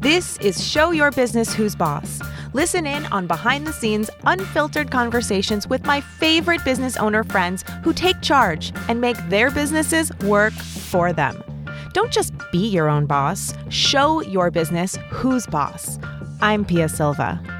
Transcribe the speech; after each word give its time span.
This 0.00 0.38
is 0.38 0.66
Show 0.66 0.92
Your 0.92 1.10
Business 1.10 1.52
Who's 1.52 1.74
Boss. 1.74 2.22
Listen 2.54 2.86
in 2.86 3.04
on 3.12 3.26
behind 3.26 3.66
the 3.66 3.72
scenes, 3.74 4.08
unfiltered 4.24 4.90
conversations 4.90 5.68
with 5.68 5.84
my 5.84 6.00
favorite 6.00 6.64
business 6.64 6.96
owner 6.96 7.22
friends 7.22 7.66
who 7.84 7.92
take 7.92 8.18
charge 8.22 8.72
and 8.88 8.98
make 8.98 9.18
their 9.28 9.50
businesses 9.50 10.10
work 10.20 10.54
for 10.54 11.12
them. 11.12 11.44
Don't 11.92 12.10
just 12.10 12.32
be 12.50 12.66
your 12.66 12.88
own 12.88 13.04
boss, 13.04 13.52
show 13.68 14.22
your 14.22 14.50
business 14.50 14.96
who's 15.10 15.46
boss. 15.46 15.98
I'm 16.40 16.64
Pia 16.64 16.88
Silva. 16.88 17.59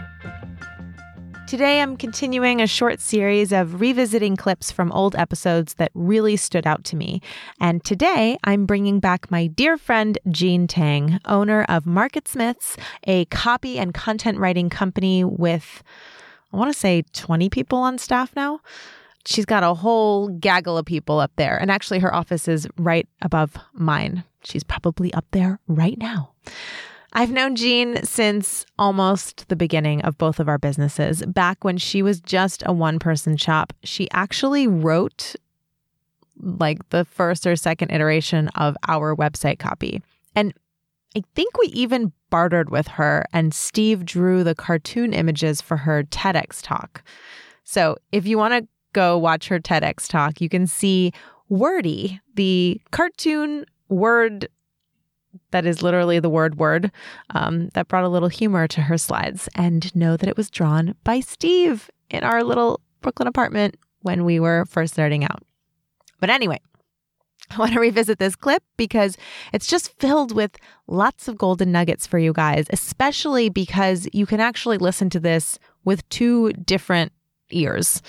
Today, 1.51 1.83
I'm 1.83 1.97
continuing 1.97 2.63
a 2.63 2.67
short 2.69 3.01
series 3.01 3.51
of 3.51 3.81
revisiting 3.81 4.37
clips 4.37 4.71
from 4.71 4.93
old 4.93 5.17
episodes 5.17 5.75
that 5.75 5.91
really 5.95 6.37
stood 6.37 6.65
out 6.65 6.85
to 6.85 6.95
me. 6.95 7.21
And 7.61 7.83
today, 7.83 8.39
I'm 8.45 8.67
bringing 8.67 9.01
back 9.01 9.33
my 9.33 9.49
dear 9.49 9.77
friend, 9.77 10.17
Jean 10.31 10.69
Tang, 10.69 11.19
owner 11.25 11.65
of 11.65 11.87
MarketSmiths, 11.87 12.79
a 13.09 13.25
copy 13.25 13.81
and 13.81 13.93
content 13.93 14.39
writing 14.39 14.71
company 14.71 15.25
with, 15.25 15.83
I 16.53 16.57
want 16.57 16.73
to 16.73 16.79
say, 16.79 17.03
20 17.15 17.51
people 17.51 17.79
on 17.79 17.99
staff 17.99 18.31
now. 18.37 18.61
She's 19.27 19.45
got 19.45 19.65
a 19.65 19.75
whole 19.75 20.29
gaggle 20.29 20.79
of 20.79 20.87
people 20.87 21.19
up 21.19 21.33
there. 21.35 21.59
And 21.61 21.69
actually, 21.69 21.99
her 21.99 22.15
office 22.15 22.47
is 22.47 22.69
right 22.79 23.09
above 23.23 23.57
mine. 23.73 24.23
She's 24.45 24.63
probably 24.63 25.13
up 25.15 25.27
there 25.33 25.59
right 25.67 25.99
now. 25.99 26.31
I've 27.13 27.33
known 27.33 27.57
Jean 27.57 28.03
since 28.05 28.65
almost 28.79 29.49
the 29.49 29.57
beginning 29.57 30.03
of 30.03 30.17
both 30.17 30.39
of 30.39 30.49
our 30.49 30.59
businesses. 30.59 31.25
Back 31.27 31.65
when 31.65 31.77
she 31.77 32.03
was 32.03 32.21
just 32.21 32.63
a 32.67 32.73
one 32.73 32.99
person 32.99 33.37
shop, 33.37 33.73
she 33.83 34.09
actually 34.13 34.67
wrote 34.69 35.35
like 36.43 36.89
the 36.91 37.05
first 37.05 37.47
or 37.47 37.57
second 37.57 37.91
iteration 37.91 38.49
of 38.49 38.77
our 38.89 39.15
website 39.15 39.59
copy. 39.59 40.03
And 40.35 40.55
I 41.17 41.23
think 41.35 41.59
we 41.59 41.67
even 41.67 42.13
bartered 42.31 42.71
with 42.71 42.87
her, 42.87 43.25
and 43.33 43.53
Steve 43.53 44.05
drew 44.05 44.45
the 44.45 44.55
cartoon 44.55 45.13
images 45.13 45.61
for 45.61 45.77
her 45.77 46.05
TEDx 46.05 46.63
talk. 46.63 47.03
So 47.65 47.97
if 48.13 48.27
you 48.27 48.39
want 48.39 48.55
to 48.55 48.69
go 48.93 49.19
watch 49.19 49.49
her 49.49 49.59
TEDx 49.59 50.09
talk, 50.09 50.41
you 50.41 50.49
can 50.49 50.67
see 50.67 51.13
Wordy, 51.49 52.21
the 52.37 52.81
cartoon 52.93 53.67
word 53.89 54.49
that 55.51 55.67
is 55.67 55.83
literally 55.83 56.19
the 56.19 56.31
word 56.31 56.59
word 56.59 56.91
um, 57.31 57.69
that 57.75 57.89
brought 57.89 58.05
a 58.05 58.09
little 58.09 58.29
humor 58.29 58.67
to 58.69 58.83
her 58.83 58.99
slides 58.99 59.49
and 59.55 59.95
know 59.95 60.17
that 60.17 60.29
it 60.29 60.37
was 60.37 60.51
drawn 60.51 60.95
by 61.05 61.21
Steve 61.21 61.91
in 62.11 62.25
our 62.25 62.43
little 62.43 62.81
Brooklyn 63.01 63.29
apartment 63.29 63.77
when 64.03 64.25
we 64.25 64.41
were 64.41 64.65
first 64.67 64.95
starting 64.95 65.25
out. 65.25 65.43
But 66.21 66.31
anyway, 66.31 66.61
I 67.51 67.59
want 67.59 67.73
to 67.73 67.81
revisit 67.81 68.19
this 68.19 68.37
clip 68.37 68.63
because 68.77 69.17
it's 69.53 69.67
just 69.67 69.99
filled 69.99 70.35
with 70.35 70.57
lots 70.87 71.29
of 71.29 71.39
golden 71.39 71.73
nuggets 71.73 72.07
for 72.07 72.19
you 72.19 72.33
guys, 72.33 72.67
especially 72.71 73.49
because 73.49 74.09
you 74.13 74.27
can 74.27 74.41
actually 74.41 74.79
listen 74.79 75.11
to 75.11 75.21
this 75.21 75.59
with 75.85 76.09
two 76.11 76.53
different 76.53 77.13
ears. 77.51 78.03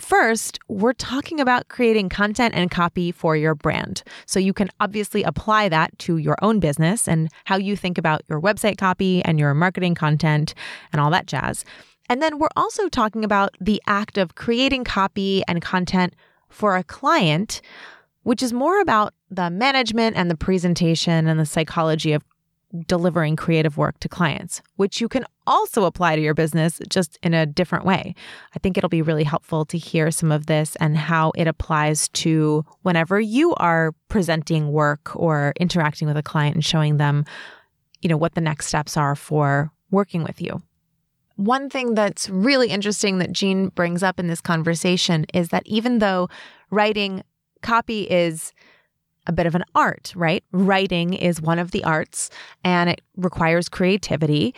First, 0.00 0.58
we're 0.68 0.92
talking 0.92 1.38
about 1.38 1.68
creating 1.68 2.08
content 2.08 2.54
and 2.54 2.68
copy 2.70 3.12
for 3.12 3.36
your 3.36 3.54
brand. 3.54 4.02
So 4.26 4.40
you 4.40 4.52
can 4.52 4.68
obviously 4.80 5.22
apply 5.22 5.68
that 5.68 5.96
to 6.00 6.16
your 6.16 6.36
own 6.42 6.58
business 6.58 7.06
and 7.06 7.30
how 7.44 7.56
you 7.56 7.76
think 7.76 7.96
about 7.96 8.22
your 8.28 8.40
website 8.40 8.76
copy 8.76 9.24
and 9.24 9.38
your 9.38 9.54
marketing 9.54 9.94
content 9.94 10.54
and 10.92 11.00
all 11.00 11.10
that 11.10 11.26
jazz. 11.26 11.64
And 12.10 12.20
then 12.20 12.38
we're 12.38 12.48
also 12.56 12.88
talking 12.88 13.24
about 13.24 13.54
the 13.60 13.80
act 13.86 14.18
of 14.18 14.34
creating 14.34 14.84
copy 14.84 15.44
and 15.46 15.62
content 15.62 16.14
for 16.48 16.76
a 16.76 16.84
client, 16.84 17.60
which 18.24 18.42
is 18.42 18.52
more 18.52 18.80
about 18.80 19.14
the 19.30 19.48
management 19.48 20.16
and 20.16 20.28
the 20.28 20.36
presentation 20.36 21.28
and 21.28 21.38
the 21.38 21.46
psychology 21.46 22.12
of 22.12 22.24
delivering 22.86 23.36
creative 23.36 23.76
work 23.76 23.98
to 24.00 24.08
clients, 24.08 24.60
which 24.76 25.00
you 25.00 25.08
can 25.08 25.24
also 25.46 25.84
apply 25.84 26.16
to 26.16 26.22
your 26.22 26.34
business 26.34 26.80
just 26.88 27.18
in 27.22 27.34
a 27.34 27.46
different 27.46 27.84
way. 27.84 28.14
I 28.54 28.58
think 28.58 28.76
it'll 28.76 28.88
be 28.88 29.02
really 29.02 29.24
helpful 29.24 29.64
to 29.66 29.78
hear 29.78 30.10
some 30.10 30.32
of 30.32 30.46
this 30.46 30.76
and 30.76 30.96
how 30.96 31.32
it 31.36 31.46
applies 31.46 32.08
to 32.10 32.64
whenever 32.82 33.20
you 33.20 33.54
are 33.56 33.92
presenting 34.08 34.72
work 34.72 35.14
or 35.14 35.52
interacting 35.60 36.08
with 36.08 36.16
a 36.16 36.22
client 36.22 36.54
and 36.54 36.64
showing 36.64 36.96
them, 36.96 37.24
you 38.00 38.08
know, 38.08 38.16
what 38.16 38.34
the 38.34 38.40
next 38.40 38.66
steps 38.66 38.96
are 38.96 39.14
for 39.14 39.70
working 39.90 40.24
with 40.24 40.40
you. 40.40 40.62
One 41.36 41.68
thing 41.68 41.94
that's 41.94 42.28
really 42.28 42.68
interesting 42.68 43.18
that 43.18 43.32
Jean 43.32 43.68
brings 43.68 44.02
up 44.02 44.20
in 44.20 44.28
this 44.28 44.40
conversation 44.40 45.26
is 45.34 45.48
that 45.48 45.66
even 45.66 45.98
though 45.98 46.28
writing 46.70 47.22
copy 47.60 48.02
is 48.02 48.52
a 49.26 49.32
bit 49.32 49.46
of 49.46 49.54
an 49.54 49.64
art, 49.74 50.12
right? 50.16 50.44
Writing 50.52 51.14
is 51.14 51.40
one 51.40 51.58
of 51.58 51.70
the 51.70 51.84
arts 51.84 52.30
and 52.62 52.90
it 52.90 53.00
requires 53.16 53.68
creativity. 53.68 54.54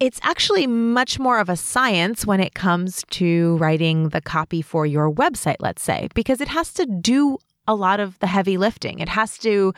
It's 0.00 0.20
actually 0.22 0.66
much 0.66 1.18
more 1.18 1.38
of 1.38 1.48
a 1.48 1.56
science 1.56 2.26
when 2.26 2.40
it 2.40 2.54
comes 2.54 3.04
to 3.10 3.56
writing 3.58 4.10
the 4.10 4.20
copy 4.20 4.62
for 4.62 4.86
your 4.86 5.10
website, 5.10 5.56
let's 5.60 5.82
say, 5.82 6.08
because 6.14 6.40
it 6.40 6.48
has 6.48 6.72
to 6.74 6.86
do 6.86 7.38
a 7.66 7.74
lot 7.74 8.00
of 8.00 8.18
the 8.18 8.26
heavy 8.26 8.56
lifting. 8.56 8.98
It 9.00 9.08
has 9.08 9.38
to 9.38 9.72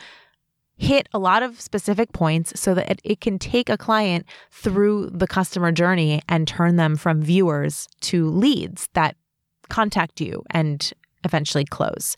hit 0.77 1.09
a 1.13 1.19
lot 1.19 1.43
of 1.43 1.59
specific 1.59 2.11
points 2.13 2.59
so 2.59 2.73
that 2.75 2.89
it, 2.89 3.01
it, 3.03 3.21
can 3.21 3.39
take 3.39 3.67
a 3.69 3.77
client 3.77 4.25
through 4.51 5.09
the 5.09 5.27
customer 5.27 5.71
journey 5.71 6.21
and 6.29 6.47
turn 6.47 6.75
them 6.75 6.95
from 6.95 7.21
viewers 7.21 7.87
to 8.01 8.29
leads 8.29 8.87
that 8.93 9.15
contact 9.69 10.21
you 10.21 10.43
and 10.51 10.93
eventually 11.23 11.65
close. 11.65 12.15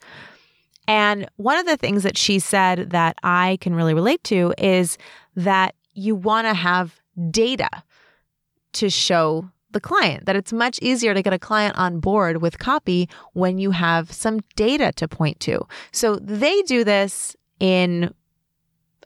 And 0.90 1.30
one 1.36 1.56
of 1.56 1.66
the 1.66 1.76
things 1.76 2.02
that 2.02 2.18
she 2.18 2.40
said 2.40 2.90
that 2.90 3.16
I 3.22 3.58
can 3.60 3.76
really 3.76 3.94
relate 3.94 4.24
to 4.24 4.52
is 4.58 4.98
that 5.36 5.76
you 5.94 6.16
want 6.16 6.48
to 6.48 6.52
have 6.52 7.00
data 7.30 7.70
to 8.72 8.90
show 8.90 9.48
the 9.70 9.78
client, 9.78 10.26
that 10.26 10.34
it's 10.34 10.52
much 10.52 10.80
easier 10.82 11.14
to 11.14 11.22
get 11.22 11.32
a 11.32 11.38
client 11.38 11.78
on 11.78 12.00
board 12.00 12.42
with 12.42 12.58
copy 12.58 13.08
when 13.34 13.56
you 13.56 13.70
have 13.70 14.10
some 14.10 14.40
data 14.56 14.90
to 14.96 15.06
point 15.06 15.38
to. 15.38 15.64
So 15.92 16.16
they 16.16 16.60
do 16.62 16.82
this 16.82 17.36
in 17.60 18.12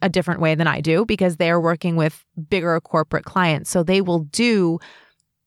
a 0.01 0.09
different 0.09 0.41
way 0.41 0.55
than 0.55 0.66
I 0.66 0.81
do 0.81 1.05
because 1.05 1.37
they're 1.37 1.61
working 1.61 1.97
with 1.97 2.25
bigger 2.49 2.81
corporate 2.81 3.27
clients. 3.27 3.69
So 3.69 3.83
they 3.83 4.01
will 4.01 4.21
do 4.21 4.78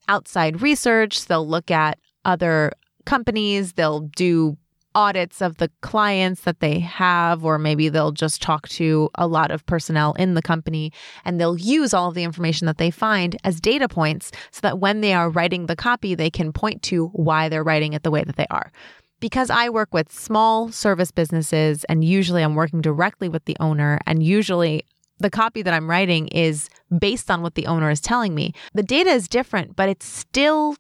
outside 0.08 0.62
research, 0.62 1.26
they'll 1.26 1.48
look 1.48 1.72
at 1.72 1.98
other 2.26 2.74
companies, 3.06 3.74
they'll 3.74 4.02
do 4.02 4.56
audits 4.98 5.44
of 5.44 5.58
the 5.58 5.70
clients 5.82 6.42
that 6.42 6.60
they 6.60 6.80
have, 6.80 7.46
or 7.46 7.60
maybe 7.60 7.88
they'll 7.88 8.12
just 8.12 8.42
talk 8.42 8.68
to 8.68 9.12
a 9.14 9.28
lot 9.28 9.52
of 9.52 9.64
personnel 9.68 10.14
in 10.14 10.34
the 10.34 10.42
company 10.42 10.92
and 11.24 11.40
they'll 11.40 11.56
use 11.56 11.94
all 11.94 12.10
of 12.10 12.16
the 12.16 12.24
information 12.24 12.66
that 12.66 12.80
they 12.80 12.90
find 12.90 13.38
as 13.44 13.62
data 13.62 13.88
points 13.88 14.32
so 14.50 14.60
that 14.62 14.80
when 14.80 15.02
they 15.02 15.14
are 15.14 15.30
writing 15.30 15.68
the 15.68 15.76
copy, 15.76 16.16
they 16.16 16.32
can 16.32 16.52
point 16.52 16.82
to 16.82 17.10
why 17.10 17.48
they're 17.48 17.64
writing 17.64 17.94
it 17.94 18.02
the 18.02 18.10
way 18.10 18.24
that 18.24 18.38
they 18.38 18.48
are. 18.50 18.72
Because 19.20 19.52
I 19.52 19.70
work 19.70 19.94
with 19.94 20.12
small 20.12 20.72
service 20.72 21.12
businesses 21.12 21.84
and 21.84 22.04
usually 22.04 22.42
I'm 22.42 22.56
working 22.56 22.82
directly 22.82 23.30
with 23.30 23.46
the 23.46 23.58
owner, 23.60 24.00
and 24.08 24.24
usually 24.24 24.84
the 25.20 25.30
copy 25.30 25.62
that 25.62 25.76
I'm 25.76 25.90
writing 25.90 26.28
is 26.30 26.70
based 26.98 27.30
on 27.30 27.44
what 27.44 27.54
the 27.54 27.68
owner 27.68 27.92
is 27.92 28.02
telling 28.02 28.34
me. 28.34 28.54
The 28.74 28.84
data 28.84 29.12
is 29.12 29.28
different, 29.28 29.76
but 29.76 29.90
it's 29.90 30.08
still 30.08 30.76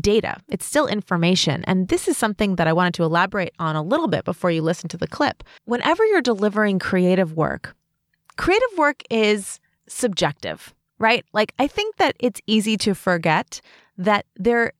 data, 0.00 0.40
it's 0.48 0.64
still 0.64 0.86
information. 0.86 1.64
And 1.64 1.88
this 1.88 2.08
is 2.08 2.16
something 2.16 2.56
that 2.56 2.66
I 2.66 2.72
wanted 2.72 2.94
to 2.94 3.04
elaborate 3.04 3.52
on 3.58 3.76
a 3.76 3.82
little 3.82 4.08
bit 4.08 4.24
before 4.24 4.50
you 4.50 4.62
listen 4.62 4.88
to 4.90 4.96
the 4.96 5.06
clip. 5.06 5.42
Whenever 5.64 6.04
you're 6.06 6.22
delivering 6.22 6.78
creative 6.78 7.36
work, 7.36 7.74
creative 8.36 8.78
work 8.78 9.02
is 9.10 9.60
subjective, 9.86 10.74
right? 10.98 11.24
Like, 11.32 11.52
I 11.58 11.66
think 11.66 11.96
that 11.96 12.16
it's 12.18 12.40
easy 12.46 12.76
to 12.78 12.94
forget 12.94 13.60
that 13.98 14.26
there 14.36 14.72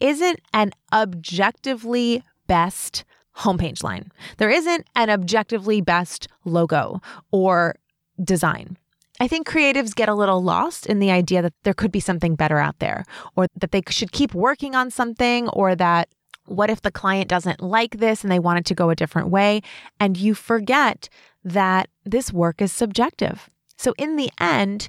isn't 0.00 0.40
an 0.52 0.72
objectively 0.92 2.22
best 2.46 3.04
homepage 3.36 3.82
line. 3.82 4.10
There 4.38 4.50
isn't 4.50 4.86
an 4.94 5.08
objectively 5.10 5.80
best 5.80 6.28
logo 6.44 7.00
or 7.30 7.76
design. 8.22 8.76
I 9.20 9.28
think 9.28 9.46
creatives 9.46 9.94
get 9.94 10.08
a 10.08 10.14
little 10.14 10.42
lost 10.42 10.86
in 10.86 10.98
the 10.98 11.10
idea 11.10 11.42
that 11.42 11.52
there 11.62 11.74
could 11.74 11.92
be 11.92 12.00
something 12.00 12.34
better 12.34 12.58
out 12.58 12.78
there, 12.78 13.04
or 13.36 13.46
that 13.60 13.70
they 13.70 13.82
should 13.90 14.12
keep 14.12 14.34
working 14.34 14.74
on 14.74 14.90
something, 14.90 15.48
or 15.50 15.76
that 15.76 16.08
what 16.46 16.70
if 16.70 16.80
the 16.80 16.90
client 16.90 17.28
doesn't 17.28 17.60
like 17.60 17.98
this 17.98 18.24
and 18.24 18.32
they 18.32 18.38
want 18.38 18.58
it 18.58 18.64
to 18.64 18.74
go 18.74 18.88
a 18.88 18.96
different 18.96 19.28
way? 19.28 19.60
And 20.00 20.16
you 20.16 20.34
forget 20.34 21.10
that 21.44 21.90
this 22.04 22.32
work 22.32 22.62
is 22.62 22.72
subjective. 22.72 23.50
So, 23.76 23.94
in 23.98 24.16
the 24.16 24.30
end, 24.40 24.88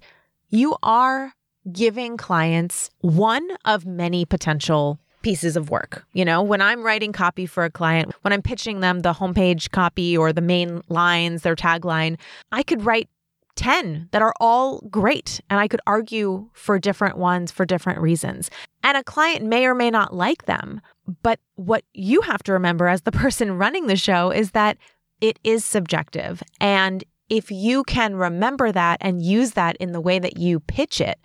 you 0.49 0.77
are 0.81 1.33
giving 1.71 2.17
clients 2.17 2.89
one 2.99 3.47
of 3.65 3.85
many 3.85 4.25
potential 4.25 4.97
pieces 5.21 5.55
of 5.55 5.69
work. 5.69 6.03
You 6.13 6.25
know, 6.25 6.41
when 6.41 6.61
I'm 6.61 6.83
writing 6.83 7.11
copy 7.11 7.45
for 7.45 7.63
a 7.63 7.69
client, 7.69 8.13
when 8.21 8.33
I'm 8.33 8.41
pitching 8.41 8.79
them 8.79 9.01
the 9.01 9.13
homepage 9.13 9.71
copy 9.71 10.17
or 10.17 10.33
the 10.33 10.41
main 10.41 10.81
lines, 10.89 11.43
their 11.43 11.55
tagline, 11.55 12.17
I 12.51 12.63
could 12.63 12.83
write 12.85 13.09
10 13.55 14.09
that 14.11 14.21
are 14.21 14.33
all 14.39 14.81
great. 14.89 15.41
And 15.49 15.59
I 15.59 15.67
could 15.67 15.81
argue 15.87 16.49
for 16.53 16.79
different 16.79 17.17
ones 17.17 17.51
for 17.51 17.65
different 17.65 17.99
reasons. 17.99 18.49
And 18.83 18.97
a 18.97 19.03
client 19.03 19.45
may 19.45 19.65
or 19.65 19.75
may 19.75 19.91
not 19.91 20.13
like 20.13 20.45
them. 20.45 20.81
But 21.23 21.39
what 21.55 21.83
you 21.93 22.21
have 22.21 22.43
to 22.43 22.53
remember 22.53 22.87
as 22.87 23.01
the 23.01 23.11
person 23.11 23.57
running 23.57 23.87
the 23.87 23.95
show 23.95 24.31
is 24.31 24.51
that 24.51 24.77
it 25.19 25.39
is 25.43 25.63
subjective. 25.63 26.41
And 26.59 27.03
if 27.29 27.49
you 27.49 27.83
can 27.85 28.15
remember 28.15 28.71
that 28.71 28.97
and 29.01 29.21
use 29.21 29.51
that 29.51 29.77
in 29.77 29.93
the 29.93 30.01
way 30.01 30.19
that 30.19 30.37
you 30.37 30.59
pitch 30.59 30.99
it, 30.99 31.17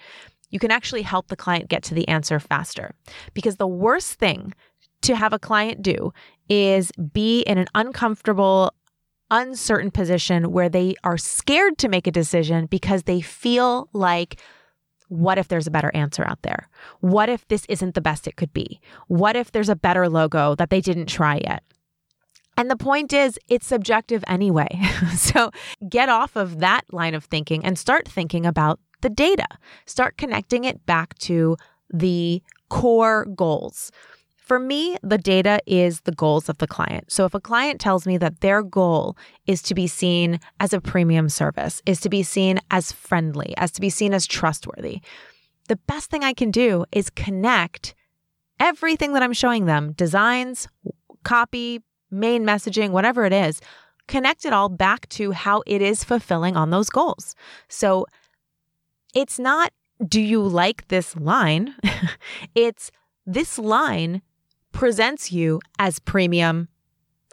you 0.51 0.59
can 0.59 0.71
actually 0.71 1.03
help 1.03 1.29
the 1.29 1.37
client 1.37 1.69
get 1.69 1.83
to 1.85 1.95
the 1.95 2.07
answer 2.07 2.39
faster. 2.39 2.95
Because 3.35 3.57
the 3.57 3.67
worst 3.67 4.15
thing 4.15 4.53
to 5.03 5.17
have 5.17 5.33
a 5.33 5.39
client 5.39 5.83
do 5.83 6.13
is 6.49 6.93
be 7.13 7.41
in 7.41 7.59
an 7.59 7.67
uncomfortable, 7.75 8.73
uncertain 9.31 9.91
position 9.91 10.53
where 10.53 10.69
they 10.69 10.95
are 11.05 11.19
scared 11.19 11.79
to 11.79 11.89
make 11.89 12.07
a 12.07 12.13
decision 12.13 12.67
because 12.67 13.05
they 13.05 13.21
feel 13.21 13.89
like, 13.93 14.41
what 15.09 15.39
if 15.39 15.49
there's 15.49 15.67
a 15.67 15.71
better 15.71 15.91
answer 15.95 16.25
out 16.27 16.43
there? 16.43 16.69
What 17.01 17.29
if 17.29 17.47
this 17.49 17.65
isn't 17.69 17.95
the 17.95 18.01
best 18.01 18.27
it 18.27 18.37
could 18.37 18.53
be? 18.53 18.81
What 19.09 19.37
if 19.37 19.53
there's 19.53 19.69
a 19.69 19.77
better 19.77 20.09
logo 20.09 20.55
that 20.57 20.71
they 20.71 20.81
didn't 20.81 21.07
try 21.07 21.41
yet? 21.45 21.63
And 22.57 22.71
the 22.71 22.77
point 22.77 23.13
is, 23.13 23.39
it's 23.49 23.67
subjective 23.67 24.25
anyway. 24.27 24.69
so 25.17 25.51
get 25.89 26.09
off 26.09 26.37
of 26.37 26.61
that 26.61 26.83
line 26.93 27.15
of 27.15 27.25
thinking 27.25 27.65
and 27.65 27.79
start 27.79 28.09
thinking 28.09 28.47
about 28.47 28.81
the 29.03 29.11
data. 29.11 29.47
Start 29.85 30.17
connecting 30.17 30.65
it 30.65 30.85
back 30.87 31.17
to 31.19 31.57
the 31.93 32.43
core 32.69 33.27
goals. 33.27 33.93
For 34.47 34.59
me, 34.59 34.97
the 35.03 35.19
data 35.19 35.61
is 35.67 36.03
the 36.03 36.13
goals 36.13 36.49
of 36.49 36.59
the 36.59 36.69
client. 36.69 37.11
So 37.11 37.25
if 37.25 37.35
a 37.35 37.41
client 37.41 37.81
tells 37.81 38.07
me 38.07 38.17
that 38.19 38.41
their 38.41 38.63
goal 38.63 39.17
is 39.47 39.61
to 39.63 39.75
be 39.75 39.87
seen 39.89 40.39
as 40.61 40.73
a 40.73 40.81
premium 40.81 41.29
service, 41.29 41.83
is 41.85 42.01
to 42.01 42.09
be 42.09 42.23
seen 42.23 42.61
as 42.71 42.93
friendly, 42.93 43.55
as 43.57 43.73
to 43.73 43.81
be 43.81 43.91
seen 43.91 44.15
as 44.15 44.25
trustworthy, 44.25 45.01
the 45.69 45.77
best 45.89 46.11
thing 46.11 46.23
I 46.23 46.33
can 46.33 46.53
do 46.53 46.85
is 46.93 47.11
connect 47.11 47.97
everything 48.61 49.13
that 49.15 49.23
I'm 49.23 49.33
showing 49.33 49.67
them 49.67 49.93
designs, 49.93 50.69
copy, 51.25 51.83
main 52.11 52.45
messaging, 52.45 52.91
whatever 52.91 53.25
it 53.25 53.33
is 53.33 53.61
connect 54.07 54.45
it 54.45 54.53
all 54.53 54.69
back 54.69 55.09
to 55.11 55.33
how 55.33 55.63
it 55.67 55.83
is 55.83 56.05
fulfilling 56.05 56.57
on 56.57 56.71
those 56.71 56.91
goals. 56.91 57.35
So 57.69 58.07
it's 59.15 59.39
not, 59.39 59.73
do 60.07 60.21
you 60.21 60.43
like 60.43 60.89
this 60.89 61.17
line? 61.17 61.75
it's, 62.55 62.91
this 63.27 63.59
line 63.59 64.23
presents 64.77 65.33
you 65.33 65.59
as 65.79 65.99
premium, 65.99 66.69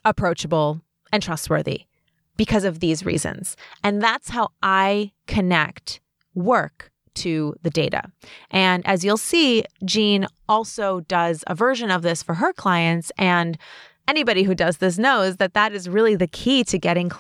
approachable, 0.06 0.80
and 1.12 1.22
trustworthy 1.22 1.82
because 2.38 2.64
of 2.64 2.80
these 2.80 3.06
reasons. 3.06 3.58
And 3.84 4.02
that's 4.02 4.30
how 4.30 4.52
I 4.64 5.12
connect 5.28 6.00
work 6.36 6.90
to 7.16 7.54
the 7.62 7.70
data. 7.70 8.04
And 8.50 8.88
as 8.88 9.04
you'll 9.04 9.18
see, 9.18 9.66
Jean 9.84 10.26
also 10.48 11.02
does 11.02 11.44
a 11.46 11.54
version 11.54 11.92
of 11.92 12.02
this 12.02 12.24
for 12.24 12.36
her 12.36 12.54
clients. 12.54 13.12
And 13.18 13.58
anybody 14.08 14.44
who 14.44 14.56
does 14.56 14.78
this 14.78 14.98
knows 14.98 15.36
that 15.38 15.54
that 15.54 15.74
is 15.74 15.90
really 15.90 16.16
the 16.16 16.28
key 16.28 16.64
to 16.64 16.80
getting 16.80 17.12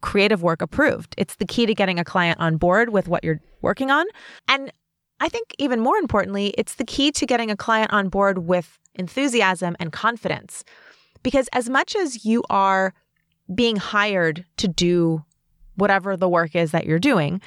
creative 0.00 0.44
work 0.44 0.62
approved. 0.62 1.14
It's 1.18 1.34
the 1.36 1.44
key 1.44 1.66
to 1.66 1.74
getting 1.74 1.98
a 1.98 2.04
client 2.04 2.38
on 2.38 2.56
board 2.56 2.90
with 2.90 3.08
what 3.08 3.24
you're 3.24 3.40
working 3.62 3.90
on. 3.90 4.06
And 4.46 4.72
I 5.22 5.28
think 5.28 5.54
even 5.56 5.78
more 5.78 5.98
importantly, 5.98 6.52
it's 6.58 6.74
the 6.74 6.84
key 6.84 7.12
to 7.12 7.26
getting 7.26 7.48
a 7.48 7.56
client 7.56 7.92
on 7.92 8.08
board 8.08 8.38
with 8.38 8.80
enthusiasm 8.96 9.76
and 9.78 9.92
confidence. 9.92 10.64
Because 11.22 11.48
as 11.52 11.70
much 11.70 11.94
as 11.94 12.24
you 12.24 12.42
are 12.50 12.92
being 13.54 13.76
hired 13.76 14.44
to 14.56 14.66
do 14.66 15.24
whatever 15.76 16.16
the 16.16 16.28
work 16.28 16.56
is 16.56 16.72
that 16.72 16.86
you're 16.86 16.98
doing, 16.98 17.40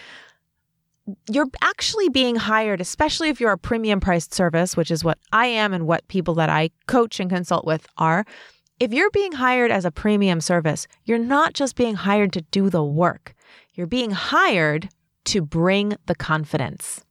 you're 1.29 1.49
actually 1.61 2.07
being 2.07 2.37
hired, 2.37 2.79
especially 2.79 3.27
if 3.27 3.41
you're 3.41 3.51
a 3.51 3.57
premium 3.57 3.99
priced 3.99 4.33
service, 4.33 4.77
which 4.77 4.89
is 4.89 5.03
what 5.03 5.19
I 5.33 5.47
am 5.47 5.73
and 5.73 5.85
what 5.85 6.07
people 6.07 6.33
that 6.35 6.49
I 6.49 6.69
coach 6.87 7.19
and 7.19 7.29
consult 7.29 7.65
with 7.65 7.85
are. 7.97 8.23
If 8.79 8.93
you're 8.93 9.11
being 9.11 9.33
hired 9.33 9.69
as 9.69 9.83
a 9.83 9.91
premium 9.91 10.39
service, 10.39 10.87
you're 11.03 11.19
not 11.19 11.53
just 11.53 11.75
being 11.75 11.95
hired 11.95 12.31
to 12.33 12.41
do 12.41 12.69
the 12.69 12.85
work, 12.85 13.35
you're 13.73 13.85
being 13.85 14.11
hired 14.11 14.87
to 15.25 15.41
bring 15.41 15.97
the 16.05 16.15
confidence. 16.15 17.04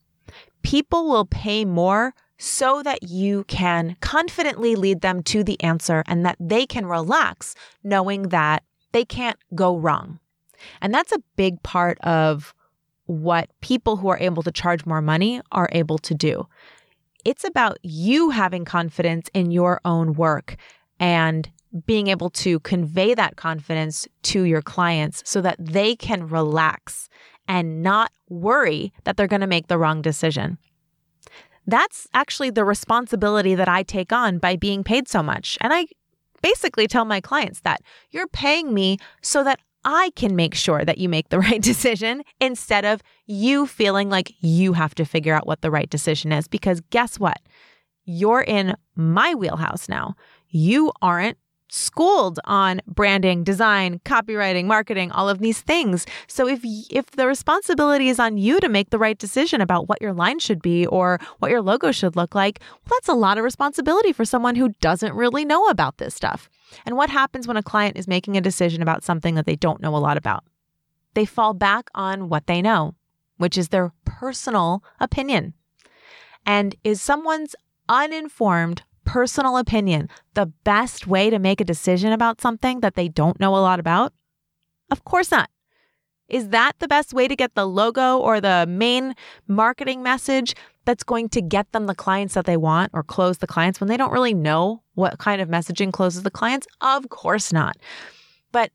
People 0.65 1.09
will 1.09 1.27
pay 1.27 1.65
more 1.65 2.15
so 2.37 2.83
that 2.83 3.05
you 3.05 3.45
can 3.45 3.97
confidently 4.01 4.75
lead 4.75 5.01
them 5.01 5.23
to 5.23 5.45
the 5.45 5.63
answer 5.63 6.03
and 6.07 6.27
that 6.27 6.37
they 6.41 6.67
can 6.67 6.87
relax 6.87 7.55
knowing 7.85 8.31
that 8.31 8.65
they 8.93 9.05
can't 9.05 9.39
go 9.55 9.77
wrong. 9.77 10.19
And 10.81 10.93
that's 10.93 11.13
a 11.13 11.23
big 11.37 11.63
part 11.63 11.99
of 12.01 12.55
what 13.07 13.51
people 13.61 13.97
who 13.97 14.09
are 14.09 14.19
able 14.19 14.43
to 14.43 14.51
charge 14.51 14.87
more 14.87 15.03
money 15.03 15.41
are 15.53 15.69
able 15.73 15.99
to 15.99 16.15
do. 16.15 16.49
It's 17.25 17.45
about 17.45 17.79
you 17.83 18.31
having 18.31 18.65
confidence 18.65 19.29
in 19.35 19.51
your 19.51 19.81
own 19.85 20.15
work 20.15 20.57
and 20.99 21.51
being 21.87 22.07
able 22.07 22.31
to 22.31 22.61
convey 22.61 23.15
that 23.15 23.37
confidence 23.37 24.07
to 24.23 24.43
your 24.45 24.63
clients 24.63 25.23
so 25.27 25.41
that 25.41 25.57
they 25.59 25.97
can 25.97 26.29
relax 26.29 27.09
and 27.49 27.83
not 27.83 28.11
worry 28.29 28.93
that 29.05 29.17
they're 29.17 29.27
going 29.27 29.41
to 29.41 29.47
make 29.47 29.69
the 29.69 29.79
wrong 29.79 30.03
decision. 30.03 30.59
That's 31.67 32.07
actually 32.13 32.51
the 32.51 32.65
responsibility 32.65 33.55
that 33.55 33.69
I 33.69 33.83
take 33.83 34.13
on 34.13 34.39
by 34.39 34.57
being 34.57 34.85
paid 34.85 35.09
so 35.09 35.23
much. 35.23 35.57
And 35.61 35.73
I 35.73 35.87
basically 36.43 36.87
tell 36.87 37.05
my 37.05 37.21
clients 37.21 37.61
that 37.61 37.81
you're 38.11 38.29
paying 38.29 38.75
me 38.75 38.99
so 39.23 39.43
that 39.45 39.61
I 39.85 40.11
can 40.17 40.37
make 40.37 40.55
sure 40.55 40.85
that 40.85 40.99
you 40.99 41.09
make 41.09 41.29
the 41.29 41.39
right 41.49 41.61
decision 41.61 42.23
instead 42.41 42.85
of 42.85 43.03
you 43.27 43.67
feeling 43.67 44.11
like 44.11 44.33
you 44.41 44.73
have 44.73 44.95
to 44.97 45.05
figure 45.05 45.35
out 45.35 45.47
what 45.47 45.63
the 45.63 45.71
right 45.71 45.89
decision 45.89 46.33
is. 46.33 46.49
Because 46.49 46.81
guess 46.91 47.19
what? 47.19 47.41
You're 48.05 48.43
in 48.43 48.75
my 48.95 49.35
wheelhouse 49.35 49.89
now. 49.89 50.15
You 50.49 50.93
aren't 51.01 51.39
schooled 51.75 52.39
on 52.45 52.81
branding, 52.87 53.43
design, 53.43 54.01
copywriting, 54.05 54.67
marketing, 54.67 55.11
all 55.11 55.29
of 55.29 55.41
these 55.41 55.61
things. 55.61 56.07
So 56.29 56.47
if 56.47 56.61
if 56.63 57.11
the 57.13 57.27
responsibility 57.27 58.09
is 58.09 58.21
on 58.21 58.39
you 58.39 58.61
to 58.61 58.69
make 58.69 58.91
the 58.91 58.99
right 58.99 59.19
decision 59.19 59.61
about 59.61 59.89
what 59.89 60.01
your 60.01 60.13
line 60.13 60.39
should 60.39 60.63
be 60.63 60.87
or 60.87 61.19
what 61.41 61.51
your 61.51 61.63
logo 61.63 61.91
should 61.91 62.15
look 62.15 62.35
like, 62.35 62.61
well 62.61 62.97
that's 62.97 63.09
a 63.09 63.15
lot 63.15 63.39
of 63.39 63.45
responsibility 63.45 64.13
for 64.13 64.25
someone 64.25 64.55
who 64.55 64.75
doesn't 64.81 65.15
really 65.15 65.45
know 65.45 65.67
about 65.67 65.99
this 65.99 66.15
stuff. 66.15 66.49
And 66.87 66.97
what 66.97 67.11
happens 67.11 67.49
when 67.49 67.57
a 67.57 67.63
client 67.63 67.97
is 67.97 68.07
making 68.07 68.37
a 68.37 68.41
decision 68.41 68.81
about 68.81 69.03
something 69.03 69.35
that 69.35 69.47
they 69.47 69.57
don't 69.57 69.83
know 69.83 69.97
a 69.97 69.99
lot 69.99 70.17
about? 70.17 70.45
They 71.15 71.25
fall 71.25 71.55
back 71.55 71.91
on 71.95 72.29
what 72.29 72.47
they 72.47 72.63
know, 72.63 72.95
which 73.39 73.59
is 73.59 73.69
their 73.69 73.93
personal 74.05 74.85
opinion. 75.01 75.55
And 76.47 76.77
is 76.85 77.03
someone's 77.03 77.57
uninformed 77.89 78.83
personal 79.05 79.57
opinion 79.57 80.09
the 80.35 80.47
best 80.47 81.07
way 81.07 81.31
to 81.31 81.39
make 81.39 81.61
a 81.61 81.65
decision 81.65 82.13
about 82.13 82.41
something 82.41 82.81
that 82.81 82.95
they 82.95 83.09
don't 83.09 83.41
know 83.41 83.55
a 83.57 83.59
lot 83.59 83.81
about? 83.81 84.13
Of 84.91 85.05
course 85.05 85.31
not. 85.31 85.51
Is 86.29 86.49
that 86.51 86.73
the 86.79 86.89
best 86.89 87.13
way 87.13 87.29
to 87.29 87.37
get 87.37 87.55
the 87.55 87.67
logo 87.67 88.19
or 88.19 88.41
the 88.41 88.67
main 88.69 89.15
marketing 89.47 90.03
message 90.03 90.55
that's 90.85 91.05
going 91.05 91.29
to 91.31 91.43
get 91.43 91.71
them 91.73 91.87
the 91.87 91.95
clients 91.95 92.35
that 92.35 92.47
they 92.47 92.57
want 92.57 92.91
or 92.95 93.03
close 93.03 93.39
the 93.39 93.47
clients 93.47 93.81
when 93.81 93.89
they 93.89 93.97
don't 93.97 94.13
really 94.13 94.35
know 94.35 94.83
what 94.95 95.19
kind 95.19 95.41
of 95.41 95.49
messaging 95.49 95.93
closes 95.93 96.23
the 96.23 96.31
clients? 96.31 96.67
Of 96.81 97.09
course 97.09 97.53
not. 97.53 97.77
But 98.53 98.71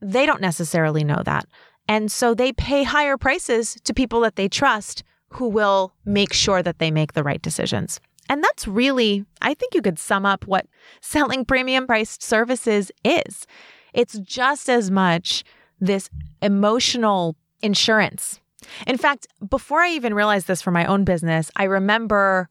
they 0.00 0.26
don't 0.26 0.40
necessarily 0.40 1.04
know 1.04 1.22
that. 1.24 1.46
And 1.88 2.10
so 2.10 2.34
they 2.34 2.52
pay 2.52 2.82
higher 2.82 3.18
prices 3.18 3.76
to 3.84 3.92
people 3.92 4.20
that 4.20 4.36
they 4.36 4.48
trust 4.48 5.02
who 5.28 5.48
will 5.48 5.92
make 6.04 6.32
sure 6.32 6.62
that 6.62 6.78
they 6.78 6.90
make 6.90 7.12
the 7.12 7.22
right 7.22 7.42
decisions. 7.42 8.00
And 8.28 8.42
that's 8.42 8.66
really, 8.66 9.24
I 9.42 9.54
think 9.54 9.74
you 9.74 9.82
could 9.82 9.98
sum 9.98 10.24
up 10.24 10.46
what 10.46 10.66
selling 11.00 11.44
premium 11.44 11.86
priced 11.86 12.22
services 12.22 12.90
is. 13.04 13.46
It's 13.92 14.18
just 14.20 14.68
as 14.68 14.90
much 14.90 15.44
this 15.80 16.10
emotional 16.42 17.36
insurance. 17.62 18.40
In 18.86 18.96
fact, 18.96 19.26
before 19.48 19.80
I 19.80 19.90
even 19.90 20.14
realized 20.14 20.46
this 20.46 20.62
for 20.62 20.70
my 20.70 20.86
own 20.86 21.04
business, 21.04 21.50
I 21.56 21.64
remember 21.64 22.48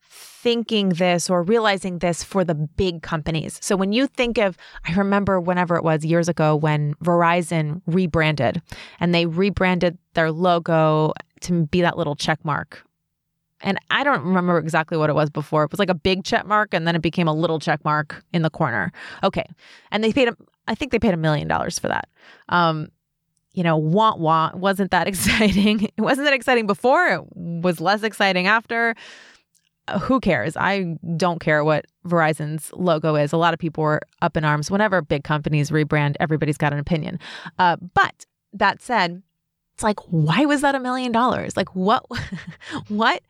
thinking 0.00 0.90
this 0.90 1.28
or 1.28 1.42
realizing 1.42 1.98
this 1.98 2.22
for 2.22 2.44
the 2.44 2.54
big 2.54 3.02
companies. 3.02 3.58
So 3.60 3.76
when 3.76 3.92
you 3.92 4.06
think 4.06 4.38
of, 4.38 4.56
I 4.86 4.92
remember 4.94 5.40
whenever 5.40 5.76
it 5.76 5.82
was 5.82 6.04
years 6.04 6.28
ago 6.28 6.54
when 6.54 6.94
Verizon 7.02 7.82
rebranded 7.86 8.62
and 9.00 9.12
they 9.12 9.26
rebranded 9.26 9.98
their 10.14 10.30
logo 10.30 11.12
to 11.40 11.66
be 11.66 11.80
that 11.80 11.98
little 11.98 12.14
check 12.14 12.44
mark 12.44 12.84
and 13.60 13.78
I 13.90 14.04
don't 14.04 14.22
remember 14.22 14.58
exactly 14.58 14.96
what 14.96 15.10
it 15.10 15.14
was 15.14 15.30
before. 15.30 15.64
It 15.64 15.70
was 15.70 15.78
like 15.78 15.90
a 15.90 15.94
big 15.94 16.24
check 16.24 16.46
mark 16.46 16.72
and 16.72 16.86
then 16.86 16.94
it 16.94 17.02
became 17.02 17.28
a 17.28 17.34
little 17.34 17.58
check 17.58 17.84
mark 17.84 18.22
in 18.32 18.42
the 18.42 18.50
corner. 18.50 18.92
Okay. 19.24 19.46
And 19.90 20.04
they 20.04 20.12
paid, 20.12 20.28
I 20.68 20.74
think 20.74 20.92
they 20.92 20.98
paid 20.98 21.14
a 21.14 21.18
million 21.18 21.48
dollars 21.48 21.78
for 21.78 21.88
that. 21.88 22.08
Um, 22.48 22.88
you 23.52 23.64
know, 23.64 23.76
want 23.76 24.20
want 24.20 24.56
wasn't 24.56 24.92
that 24.92 25.08
exciting. 25.08 25.82
It 25.82 26.00
wasn't 26.00 26.26
that 26.26 26.34
exciting 26.34 26.66
before. 26.66 27.06
It 27.06 27.22
was 27.34 27.80
less 27.80 28.02
exciting 28.02 28.46
after. 28.46 28.94
Uh, 29.88 29.98
who 29.98 30.20
cares? 30.20 30.56
I 30.56 30.96
don't 31.16 31.40
care 31.40 31.64
what 31.64 31.86
Verizon's 32.06 32.70
logo 32.74 33.16
is. 33.16 33.32
A 33.32 33.36
lot 33.36 33.54
of 33.54 33.58
people 33.58 33.82
were 33.82 34.02
up 34.22 34.36
in 34.36 34.44
arms. 34.44 34.70
Whenever 34.70 35.02
big 35.02 35.24
companies 35.24 35.70
rebrand, 35.70 36.14
everybody's 36.20 36.58
got 36.58 36.72
an 36.72 36.78
opinion. 36.78 37.18
Uh, 37.58 37.76
but 37.94 38.26
that 38.52 38.80
said, 38.82 39.22
it's 39.74 39.82
like, 39.82 39.98
why 40.08 40.44
was 40.44 40.60
that 40.60 40.74
a 40.74 40.80
million 40.80 41.10
dollars? 41.10 41.56
Like, 41.56 41.74
what, 41.74 42.04
what 42.88 43.22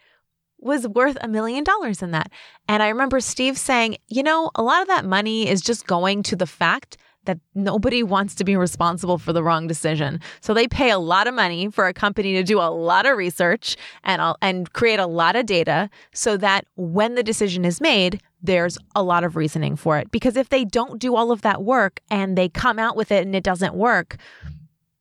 was 0.59 0.87
worth 0.89 1.17
a 1.21 1.29
million 1.29 1.65
dollars 1.65 2.03
in 2.03 2.11
that. 2.13 2.31
And 2.69 2.83
I 2.83 2.89
remember 2.89 3.21
Steve 3.21 3.59
saying, 3.59 3.97
you 4.09 4.23
know, 4.23 4.51
a 4.55 4.63
lot 4.63 4.83
of 4.83 4.89
that 4.89 5.05
money 5.05 5.49
is 5.49 5.61
just 5.61 5.87
going 5.87 6.23
to 6.25 6.37
the 6.37 6.47
fact 6.47 6.97
that 7.29 7.39
nobody 7.55 8.03
wants 8.03 8.35
to 8.37 8.45
be 8.45 8.57
responsible 8.57 9.19
for 9.19 9.35
the 9.35 9.43
wrong 9.43 9.67
decision. 9.67 10.19
So 10.41 10.55
they 10.55 10.67
pay 10.67 10.91
a 10.91 10.99
lot 10.99 11.27
of 11.27 11.35
money 11.35 11.71
for 11.71 11.87
a 11.87 11.93
company 11.93 12.33
to 12.35 12.43
do 12.43 12.59
a 12.59 12.73
lot 12.73 13.05
of 13.05 13.19
research 13.19 13.77
and 14.03 14.23
and 14.41 14.73
create 14.73 14.99
a 14.99 15.07
lot 15.07 15.37
of 15.37 15.45
data 15.45 15.91
so 16.15 16.39
that 16.39 16.65
when 16.77 17.17
the 17.17 17.23
decision 17.23 17.67
is 17.67 17.83
made, 17.83 18.23
there's 18.43 18.79
a 18.97 19.03
lot 19.03 19.25
of 19.25 19.37
reasoning 19.37 19.77
for 19.77 19.99
it. 19.99 20.11
Because 20.11 20.37
if 20.37 20.49
they 20.49 20.65
don't 20.65 20.99
do 20.99 21.15
all 21.17 21.31
of 21.31 21.43
that 21.43 21.63
work 21.63 22.01
and 22.11 22.37
they 22.37 22.49
come 22.49 22.79
out 22.79 22.97
with 22.97 23.13
it 23.13 23.27
and 23.27 23.37
it 23.37 23.45
doesn't 23.45 23.75
work, 23.75 24.17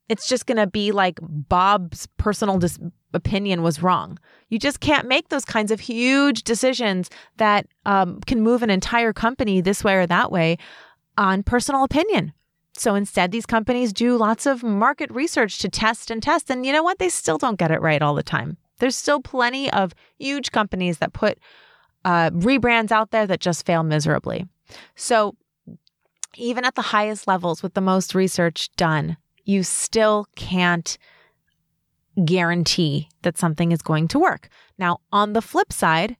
it's 0.09 0.27
just 0.27 0.45
going 0.45 0.57
to 0.57 0.67
be 0.67 0.91
like 0.91 1.19
Bob's 1.21 2.07
personal 2.17 2.57
dis- 2.57 2.79
opinion 3.13 3.61
was 3.61 3.81
wrong. 3.81 4.19
You 4.49 4.59
just 4.59 4.79
can't 4.79 5.07
make 5.07 5.29
those 5.29 5.45
kinds 5.45 5.71
of 5.71 5.79
huge 5.79 6.43
decisions 6.43 7.09
that 7.37 7.67
um, 7.85 8.21
can 8.21 8.41
move 8.41 8.63
an 8.63 8.69
entire 8.69 9.13
company 9.13 9.61
this 9.61 9.83
way 9.83 9.95
or 9.95 10.07
that 10.07 10.31
way 10.31 10.57
on 11.17 11.43
personal 11.43 11.83
opinion. 11.83 12.33
So 12.73 12.95
instead, 12.95 13.31
these 13.31 13.45
companies 13.45 13.91
do 13.91 14.17
lots 14.17 14.45
of 14.45 14.63
market 14.63 15.09
research 15.11 15.57
to 15.59 15.69
test 15.69 16.11
and 16.11 16.21
test. 16.21 16.49
And 16.51 16.65
you 16.65 16.71
know 16.71 16.83
what? 16.83 16.99
They 16.99 17.09
still 17.09 17.37
don't 17.37 17.57
get 17.57 17.71
it 17.71 17.81
right 17.81 18.01
all 18.01 18.13
the 18.13 18.23
time. 18.23 18.57
There's 18.79 18.95
still 18.95 19.19
plenty 19.19 19.71
of 19.71 19.93
huge 20.19 20.51
companies 20.51 20.99
that 20.99 21.13
put 21.13 21.39
uh, 22.05 22.29
rebrands 22.29 22.91
out 22.91 23.09
there 23.09 23.25
that 23.25 23.39
just 23.39 23.65
fail 23.65 23.81
miserably. 23.81 24.45
So 24.95 25.35
even 26.35 26.63
at 26.63 26.75
the 26.75 26.83
highest 26.83 27.27
levels 27.27 27.63
with 27.63 27.73
the 27.73 27.81
most 27.81 28.13
research 28.13 28.69
done, 28.75 29.17
you 29.47 29.63
still 29.63 30.27
can't 30.35 30.97
guarantee 32.25 33.09
that 33.21 33.37
something 33.37 33.71
is 33.71 33.81
going 33.81 34.07
to 34.09 34.19
work. 34.19 34.49
Now, 34.77 34.99
on 35.11 35.33
the 35.33 35.41
flip 35.41 35.71
side, 35.71 36.17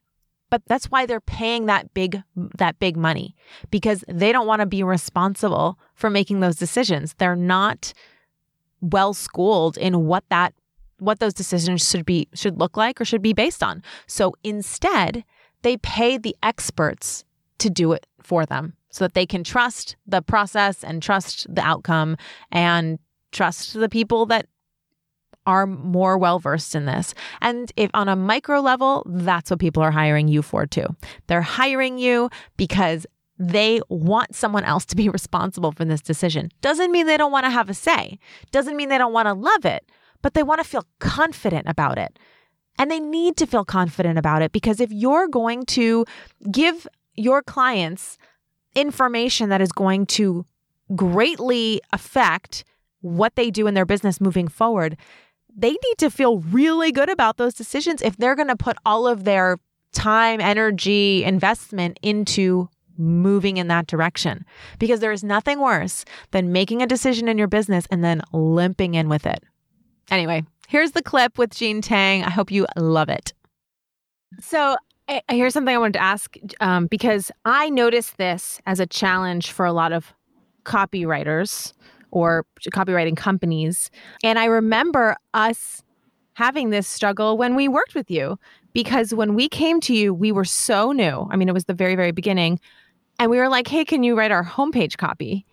but 0.50 0.62
that's 0.66 0.86
why 0.86 1.06
they're 1.06 1.20
paying 1.20 1.66
that 1.66 1.94
big 1.94 2.24
that 2.58 2.80
big 2.80 2.96
money 2.96 3.36
because 3.70 4.04
they 4.08 4.32
don't 4.32 4.48
want 4.48 4.62
to 4.62 4.66
be 4.66 4.82
responsible 4.82 5.78
for 5.94 6.10
making 6.10 6.40
those 6.40 6.56
decisions. 6.56 7.16
They're 7.16 7.36
not 7.36 7.94
well 8.80 9.14
schooled 9.14 9.78
in 9.78 10.06
what 10.06 10.24
that 10.30 10.54
what 11.00 11.20
those 11.20 11.34
decisions 11.34 11.88
should 11.88 12.06
be 12.06 12.30
should 12.34 12.58
look 12.58 12.78
like 12.78 13.02
or 13.02 13.06
should 13.06 13.22
be 13.22 13.34
based 13.34 13.62
on. 13.62 13.84
So 14.08 14.36
instead, 14.42 15.26
they 15.64 15.76
pay 15.78 16.18
the 16.18 16.36
experts 16.42 17.26
to 17.58 17.70
do 17.70 17.92
it 17.92 18.08
for 18.22 18.46
them 18.46 18.74
so 18.90 19.04
that 19.04 19.16
they 19.16 19.26
can 19.26 19.44
trust 19.44 19.98
the 20.06 20.22
process 20.22 20.82
and 20.82 21.04
trust 21.04 21.54
the 21.54 21.62
outcome 21.62 22.16
and 22.52 23.00
trust 23.32 23.74
the 23.74 23.90
people 23.90 24.26
that 24.28 24.48
are 25.46 25.66
more 25.66 26.18
well 26.18 26.40
versed 26.40 26.76
in 26.76 26.86
this. 26.86 27.16
And 27.42 27.72
if 27.78 27.90
on 27.94 28.10
a 28.10 28.16
micro 28.16 28.60
level, 28.60 29.04
that's 29.08 29.50
what 29.50 29.60
people 29.60 29.82
are 29.82 29.92
hiring 29.92 30.28
you 30.28 30.42
for 30.42 30.66
too. 30.66 30.86
They're 31.28 31.42
hiring 31.42 31.98
you 31.98 32.30
because 32.58 33.08
they 33.40 33.80
want 33.90 34.36
someone 34.36 34.66
else 34.66 34.86
to 34.88 34.96
be 34.96 35.10
responsible 35.18 35.72
for 35.72 35.86
this 35.86 36.02
decision. 36.02 36.52
Doesn't 36.62 36.92
mean 36.92 37.08
they 37.08 37.18
don't 37.18 37.32
want 37.32 37.46
to 37.46 37.50
have 37.50 37.70
a 37.70 37.74
say, 37.74 38.20
doesn't 38.52 38.76
mean 38.76 38.90
they 38.90 38.98
don't 38.98 39.14
want 39.14 39.28
to 39.28 39.34
love 39.34 39.66
it, 39.66 39.90
but 40.22 40.34
they 40.34 40.44
want 40.44 40.62
to 40.62 40.68
feel 40.68 40.86
confident 41.00 41.68
about 41.68 41.98
it. 41.98 42.20
And 42.80 42.92
they 42.92 43.00
need 43.00 43.38
to 43.38 43.48
feel 43.48 43.66
confident 43.66 44.20
about 44.20 44.42
it 44.42 44.52
because 44.52 44.80
if 44.80 44.92
you're 44.92 45.28
going 45.28 45.66
to 45.68 46.06
give 46.52 46.88
your 47.16 47.42
clients 47.42 48.18
information 48.76 49.50
that 49.50 49.62
is 49.62 49.72
going 49.72 50.06
to 50.06 50.46
greatly 50.96 51.82
affect 51.92 52.64
what 53.08 53.36
they 53.36 53.50
do 53.50 53.68
in 53.68 53.74
their 53.74 53.86
business 53.86 54.22
moving 54.22 54.48
forward, 54.48 54.98
they 55.56 55.72
need 55.72 55.98
to 55.98 56.10
feel 56.10 56.40
really 56.40 56.92
good 56.92 57.10
about 57.10 57.38
those 57.38 57.54
decisions 57.54 58.02
if 58.02 58.18
they're 58.18 58.36
going 58.36 58.48
to 58.48 58.56
put 58.56 58.78
all 58.86 59.08
of 59.08 59.24
their 59.24 59.58
time, 59.94 60.40
energy, 60.40 61.24
investment 61.24 62.00
into 62.02 62.70
moving 62.98 63.58
in 63.58 63.68
that 63.68 63.88
direction. 63.88 64.46
Because 64.80 65.00
there 65.00 65.12
is 65.12 65.24
nothing 65.24 65.60
worse 65.60 66.06
than 66.32 66.52
making 66.52 66.82
a 66.82 66.88
decision 66.88 67.28
in 67.28 67.38
your 67.38 67.48
business 67.48 67.88
and 67.90 68.04
then 68.04 68.22
limping 68.34 68.96
in 68.96 69.10
with 69.10 69.26
it. 69.26 69.44
Anyway, 70.10 70.44
here's 70.68 70.92
the 70.92 71.02
clip 71.02 71.38
with 71.38 71.56
Jean 71.56 71.82
Tang. 71.82 72.24
I 72.24 72.30
hope 72.30 72.52
you 72.52 72.66
love 72.76 73.10
it. 73.10 73.34
So, 74.40 74.76
here's 75.30 75.54
something 75.54 75.74
I 75.74 75.78
wanted 75.80 75.94
to 75.94 76.04
ask 76.04 76.36
um, 76.60 76.88
because 76.88 77.32
I 77.46 77.70
noticed 77.70 78.18
this 78.18 78.62
as 78.66 78.80
a 78.80 78.86
challenge 78.86 79.52
for 79.52 79.66
a 79.66 79.74
lot 79.74 79.94
of 79.94 80.14
copywriters 80.66 81.74
or 82.12 82.46
copywriting 82.72 83.18
companies. 83.18 83.92
And 84.24 84.40
I 84.40 84.46
remember 84.46 85.18
us 85.34 85.84
having 86.34 86.70
this 86.70 86.88
struggle 86.88 87.38
when 87.38 87.56
we 87.56 87.68
worked 87.68 87.96
with 87.96 88.12
you 88.12 88.38
because 88.74 89.14
when 89.14 89.34
we 89.34 89.50
came 89.50 89.80
to 89.82 89.96
you, 89.96 90.14
we 90.14 90.32
were 90.32 90.46
so 90.46 90.92
new. 90.92 91.28
I 91.32 91.36
mean, 91.36 91.50
it 91.50 91.54
was 91.54 91.66
the 91.66 91.74
very, 91.74 91.96
very 91.96 92.12
beginning. 92.12 92.60
And 93.20 93.32
we 93.32 93.38
were 93.38 93.50
like, 93.50 93.68
hey, 93.68 93.84
can 93.84 94.04
you 94.04 94.16
write 94.16 94.32
our 94.32 94.44
homepage 94.44 94.98
copy? 94.98 95.46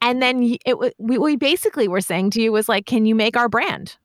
And 0.00 0.20
then 0.20 0.56
it 0.64 0.76
we, 0.98 1.18
we 1.18 1.36
basically 1.36 1.86
were 1.86 2.00
saying 2.00 2.30
to 2.30 2.42
you 2.42 2.50
was 2.50 2.68
like, 2.68 2.86
can 2.86 3.06
you 3.06 3.14
make 3.14 3.36
our 3.36 3.48
brand? 3.48 3.96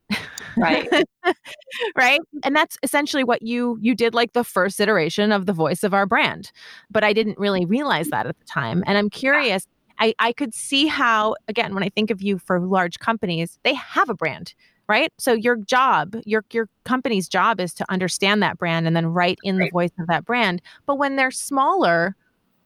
Right. 0.56 0.88
right. 1.98 2.20
And 2.44 2.56
that's 2.56 2.78
essentially 2.84 3.24
what 3.24 3.42
you 3.42 3.78
you 3.82 3.96
did 3.96 4.14
like 4.14 4.34
the 4.34 4.44
first 4.44 4.80
iteration 4.80 5.32
of 5.32 5.46
the 5.46 5.54
voice 5.54 5.84
of 5.84 5.94
our 5.94 6.06
brand. 6.06 6.52
But 6.92 7.04
I 7.04 7.14
didn't 7.14 7.40
really 7.40 7.66
realize 7.66 8.10
that 8.10 8.28
at 8.28 8.38
the 8.38 8.46
time. 8.46 8.84
And 8.86 8.98
I'm 8.98 9.10
curious, 9.10 9.68
I, 10.00 10.14
I 10.20 10.34
could 10.34 10.54
see 10.54 10.88
how, 10.88 11.36
again, 11.48 11.74
when 11.74 11.84
I 11.84 11.90
think 11.90 12.12
of 12.12 12.22
you 12.22 12.38
for 12.38 12.60
large 12.60 13.00
companies, 13.00 13.60
they 13.64 13.74
have 13.74 14.10
a 14.10 14.14
brand, 14.14 14.54
right? 14.88 15.12
So 15.18 15.34
your 15.34 15.56
job, 15.56 16.16
your 16.26 16.44
your 16.52 16.70
company's 16.86 17.28
job 17.28 17.60
is 17.60 17.74
to 17.76 17.86
understand 17.90 18.44
that 18.44 18.58
brand 18.58 18.88
and 18.88 18.96
then 18.96 19.08
write 19.08 19.40
in 19.44 19.58
right. 19.58 19.66
the 19.66 19.72
voice 19.72 19.92
of 20.00 20.08
that 20.08 20.26
brand. 20.26 20.62
But 20.86 20.98
when 20.98 21.16
they're 21.16 21.32
smaller, 21.32 22.16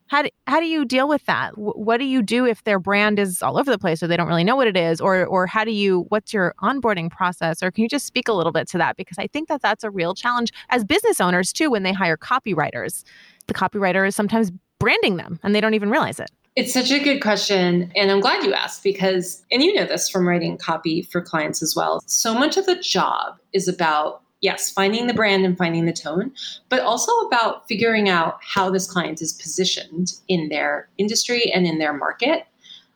how 0.08 0.24
do, 0.24 0.30
how 0.46 0.60
do 0.60 0.66
you 0.66 0.84
deal 0.84 1.08
with 1.08 1.26
that? 1.26 1.54
what 1.56 1.98
do 1.98 2.04
you 2.04 2.22
do 2.22 2.46
if 2.46 2.66
their 2.66 2.80
brand 2.80 3.18
is 3.18 3.42
all 3.42 3.58
over 3.58 3.72
the 3.72 3.80
place 3.80 4.04
or 4.04 4.08
they 4.08 4.18
don't 4.18 4.28
really 4.28 4.44
know 4.44 4.58
what 4.58 4.68
it 4.68 4.76
is? 4.76 5.00
Or 5.00 5.26
or 5.26 5.48
how 5.48 5.64
do 5.64 5.72
you 5.72 6.06
what's 6.10 6.34
your 6.34 6.54
onboarding 6.62 7.10
process? 7.10 7.64
Or 7.64 7.72
can 7.72 7.84
you 7.84 7.90
just 7.90 8.06
speak 8.06 8.28
a 8.28 8.34
little 8.34 8.52
bit 8.52 8.68
to 8.70 8.78
that 8.78 8.98
because 8.98 9.18
I 9.18 9.28
think 9.28 9.48
that 9.48 9.62
that's 9.62 9.86
a 9.86 9.90
real 9.90 10.14
challenge 10.14 10.52
as 10.70 10.84
business 10.84 11.22
owners 11.22 11.54
too 11.54 11.72
when 11.72 11.84
they 11.84 11.94
hire 11.94 12.18
copywriters. 12.18 13.06
The 13.48 13.54
copywriter 13.54 14.06
is 14.06 14.16
sometimes 14.16 14.52
branding 14.80 15.16
them 15.16 15.40
and 15.44 15.56
they 15.56 15.62
don't 15.62 15.76
even 15.76 15.90
realize 15.90 16.20
it. 16.20 16.30
It's 16.56 16.74
such 16.74 16.92
a 16.92 17.00
good 17.00 17.22
question. 17.22 17.92
And 17.96 18.12
I'm 18.12 18.20
glad 18.20 18.44
you 18.44 18.54
asked 18.54 18.84
because, 18.84 19.44
and 19.52 19.64
you 19.64 19.74
know 19.74 19.86
this 19.86 20.10
from 20.10 20.28
writing 20.28 20.58
copy 20.58 21.02
for 21.04 21.22
clients 21.22 21.64
as 21.64 21.76
well. 21.76 22.04
So 22.08 22.34
much 22.34 22.58
of 22.58 22.66
the 22.66 22.76
job 22.76 23.40
is 23.54 23.70
about, 23.70 24.22
yes, 24.42 24.70
finding 24.70 25.08
the 25.08 25.14
brand 25.14 25.46
and 25.46 25.58
finding 25.58 25.86
the 25.86 25.94
tone, 25.94 26.34
but 26.68 26.82
also 26.82 27.12
about 27.20 27.68
figuring 27.70 28.10
out 28.10 28.38
how 28.42 28.70
this 28.70 28.90
client 28.90 29.22
is 29.22 29.34
positioned 29.34 30.14
in 30.28 30.50
their 30.50 30.90
industry 30.98 31.50
and 31.54 31.66
in 31.66 31.80
their 31.80 31.94
market. 31.94 32.46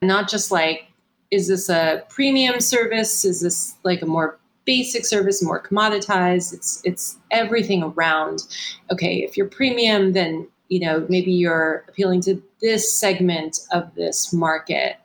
Not 0.01 0.29
just 0.29 0.51
like, 0.51 0.87
is 1.31 1.47
this 1.47 1.69
a 1.69 2.03
premium 2.09 2.59
service? 2.59 3.23
Is 3.23 3.41
this 3.41 3.75
like 3.83 4.01
a 4.01 4.05
more 4.05 4.37
basic 4.65 5.05
service, 5.05 5.41
more 5.41 5.63
commoditized? 5.63 6.53
It's 6.53 6.81
it's 6.83 7.17
everything 7.31 7.83
around. 7.83 8.43
Okay, 8.91 9.23
if 9.23 9.37
you're 9.37 9.47
premium, 9.47 10.11
then 10.11 10.47
you 10.69 10.79
know 10.79 11.05
maybe 11.09 11.31
you're 11.31 11.85
appealing 11.87 12.21
to 12.21 12.41
this 12.61 12.91
segment 12.91 13.59
of 13.71 13.93
this 13.95 14.33
market 14.33 14.97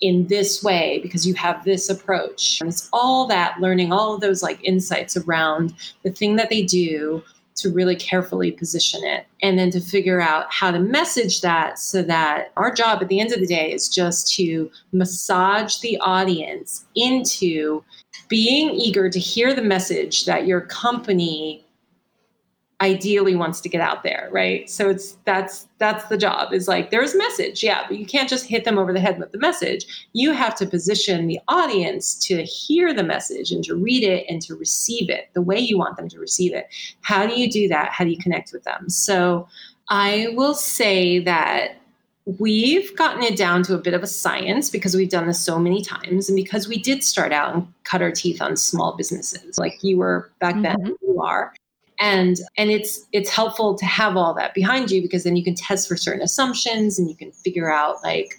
in 0.00 0.26
this 0.26 0.62
way 0.62 1.00
because 1.02 1.26
you 1.26 1.34
have 1.34 1.64
this 1.64 1.88
approach. 1.88 2.60
And 2.60 2.68
it's 2.68 2.88
all 2.92 3.26
that 3.28 3.60
learning 3.60 3.92
all 3.92 4.14
of 4.14 4.20
those 4.20 4.42
like 4.42 4.62
insights 4.62 5.16
around 5.16 5.74
the 6.02 6.10
thing 6.10 6.36
that 6.36 6.50
they 6.50 6.62
do 6.62 7.22
to 7.56 7.72
really 7.72 7.96
carefully 7.96 8.52
position 8.52 9.02
it 9.02 9.26
and 9.42 9.58
then 9.58 9.70
to 9.70 9.80
figure 9.80 10.20
out 10.20 10.44
how 10.52 10.70
to 10.70 10.78
message 10.78 11.40
that 11.40 11.78
so 11.78 12.02
that 12.02 12.52
our 12.56 12.70
job 12.70 13.00
at 13.00 13.08
the 13.08 13.18
end 13.18 13.32
of 13.32 13.40
the 13.40 13.46
day 13.46 13.72
is 13.72 13.88
just 13.88 14.32
to 14.34 14.70
massage 14.92 15.78
the 15.78 15.98
audience 16.00 16.84
into 16.94 17.82
being 18.28 18.70
eager 18.70 19.08
to 19.08 19.18
hear 19.18 19.54
the 19.54 19.62
message 19.62 20.26
that 20.26 20.46
your 20.46 20.60
company 20.60 21.64
ideally 22.82 23.34
wants 23.34 23.60
to 23.62 23.70
get 23.70 23.80
out 23.80 24.02
there 24.02 24.28
right? 24.32 24.68
So 24.68 24.90
it's 24.90 25.16
that's 25.24 25.66
that's 25.78 26.04
the 26.06 26.18
job 26.18 26.52
is 26.52 26.68
like 26.68 26.90
there's 26.90 27.14
message 27.14 27.62
yeah 27.62 27.84
but 27.88 27.98
you 27.98 28.06
can't 28.06 28.28
just 28.28 28.46
hit 28.46 28.64
them 28.64 28.78
over 28.78 28.92
the 28.92 29.00
head 29.00 29.18
with 29.18 29.32
the 29.32 29.38
message. 29.38 30.08
You 30.12 30.32
have 30.32 30.54
to 30.56 30.66
position 30.66 31.26
the 31.26 31.40
audience 31.48 32.14
to 32.26 32.42
hear 32.42 32.92
the 32.92 33.02
message 33.02 33.50
and 33.50 33.64
to 33.64 33.74
read 33.74 34.02
it 34.02 34.26
and 34.28 34.42
to 34.42 34.54
receive 34.54 35.08
it 35.08 35.28
the 35.32 35.42
way 35.42 35.58
you 35.58 35.78
want 35.78 35.96
them 35.96 36.08
to 36.10 36.18
receive 36.18 36.52
it. 36.52 36.66
How 37.00 37.26
do 37.26 37.40
you 37.40 37.50
do 37.50 37.68
that? 37.68 37.90
How 37.92 38.04
do 38.04 38.10
you 38.10 38.18
connect 38.18 38.52
with 38.52 38.64
them? 38.64 38.90
So 38.90 39.48
i 39.88 40.28
will 40.34 40.54
say 40.54 41.20
that 41.20 41.76
we've 42.38 42.94
gotten 42.96 43.22
it 43.22 43.36
down 43.36 43.62
to 43.62 43.74
a 43.74 43.78
bit 43.78 43.94
of 43.94 44.02
a 44.02 44.06
science 44.06 44.68
because 44.68 44.96
we've 44.96 45.10
done 45.10 45.26
this 45.28 45.40
so 45.40 45.58
many 45.58 45.80
times 45.80 46.28
and 46.28 46.34
because 46.34 46.66
we 46.66 46.76
did 46.76 47.04
start 47.04 47.32
out 47.32 47.54
and 47.54 47.66
cut 47.84 48.02
our 48.02 48.10
teeth 48.10 48.42
on 48.42 48.56
small 48.56 48.96
businesses 48.96 49.58
like 49.58 49.78
you 49.82 49.96
were 49.96 50.30
back 50.40 50.60
then 50.60 50.76
mm-hmm. 50.76 50.92
you 51.02 51.22
are 51.22 51.54
and 51.98 52.38
and 52.56 52.70
it's 52.70 53.06
it's 53.12 53.30
helpful 53.30 53.74
to 53.74 53.86
have 53.86 54.16
all 54.16 54.34
that 54.34 54.54
behind 54.54 54.90
you 54.90 55.00
because 55.00 55.24
then 55.24 55.36
you 55.36 55.44
can 55.44 55.54
test 55.54 55.88
for 55.88 55.96
certain 55.96 56.22
assumptions 56.22 56.98
and 56.98 57.08
you 57.08 57.16
can 57.16 57.32
figure 57.32 57.72
out 57.72 58.02
like 58.02 58.38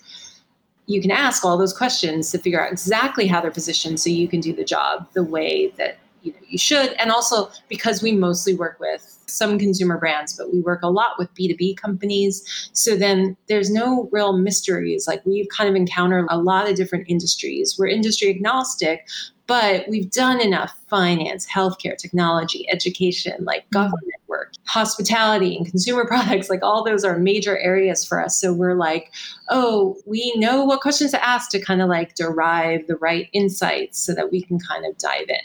you 0.87 1.01
can 1.01 1.11
ask 1.11 1.43
all 1.45 1.57
those 1.57 1.75
questions 1.75 2.31
to 2.31 2.37
figure 2.37 2.65
out 2.65 2.71
exactly 2.71 3.27
how 3.27 3.41
they're 3.41 3.51
positioned 3.51 3.99
so 3.99 4.09
you 4.09 4.27
can 4.27 4.39
do 4.39 4.53
the 4.53 4.63
job 4.63 5.07
the 5.13 5.23
way 5.23 5.67
that 5.77 5.97
you 6.23 6.31
know 6.31 6.39
you 6.47 6.57
should. 6.57 6.93
And 6.93 7.11
also 7.11 7.51
because 7.67 8.01
we 8.01 8.13
mostly 8.13 8.55
work 8.55 8.79
with 8.79 9.16
some 9.27 9.59
consumer 9.59 9.97
brands 9.97 10.35
but 10.37 10.51
we 10.51 10.59
work 10.61 10.81
a 10.83 10.89
lot 10.89 11.17
with 11.17 11.33
b2b 11.33 11.75
companies 11.77 12.69
so 12.73 12.95
then 12.95 13.35
there's 13.47 13.69
no 13.69 14.09
real 14.11 14.37
mysteries 14.37 15.07
like 15.07 15.25
we've 15.25 15.47
kind 15.49 15.69
of 15.69 15.75
encountered 15.75 16.25
a 16.29 16.37
lot 16.37 16.69
of 16.69 16.75
different 16.75 17.05
industries 17.09 17.75
we're 17.77 17.87
industry 17.87 18.29
agnostic 18.29 19.07
but 19.47 19.87
we've 19.87 20.11
done 20.11 20.41
enough 20.41 20.77
finance, 20.89 21.47
healthcare, 21.47 21.97
technology, 21.97 22.67
education, 22.69 23.45
like 23.45 23.61
mm-hmm. 23.61 23.77
government 23.77 24.03
work, 24.27 24.53
hospitality, 24.65 25.55
and 25.55 25.65
consumer 25.65 26.05
products. 26.07 26.49
Like 26.49 26.61
all 26.61 26.83
those 26.83 27.03
are 27.05 27.17
major 27.17 27.57
areas 27.57 28.05
for 28.05 28.21
us. 28.21 28.39
So 28.39 28.53
we're 28.53 28.75
like, 28.75 29.11
oh, 29.49 29.95
we 30.05 30.33
know 30.35 30.65
what 30.65 30.81
questions 30.81 31.11
to 31.11 31.25
ask 31.25 31.49
to 31.51 31.61
kind 31.61 31.81
of 31.81 31.87
like 31.87 32.15
derive 32.15 32.87
the 32.87 32.97
right 32.97 33.29
insights 33.31 33.99
so 33.99 34.13
that 34.13 34.31
we 34.31 34.43
can 34.43 34.59
kind 34.59 34.85
of 34.85 34.97
dive 34.97 35.29
in. 35.29 35.39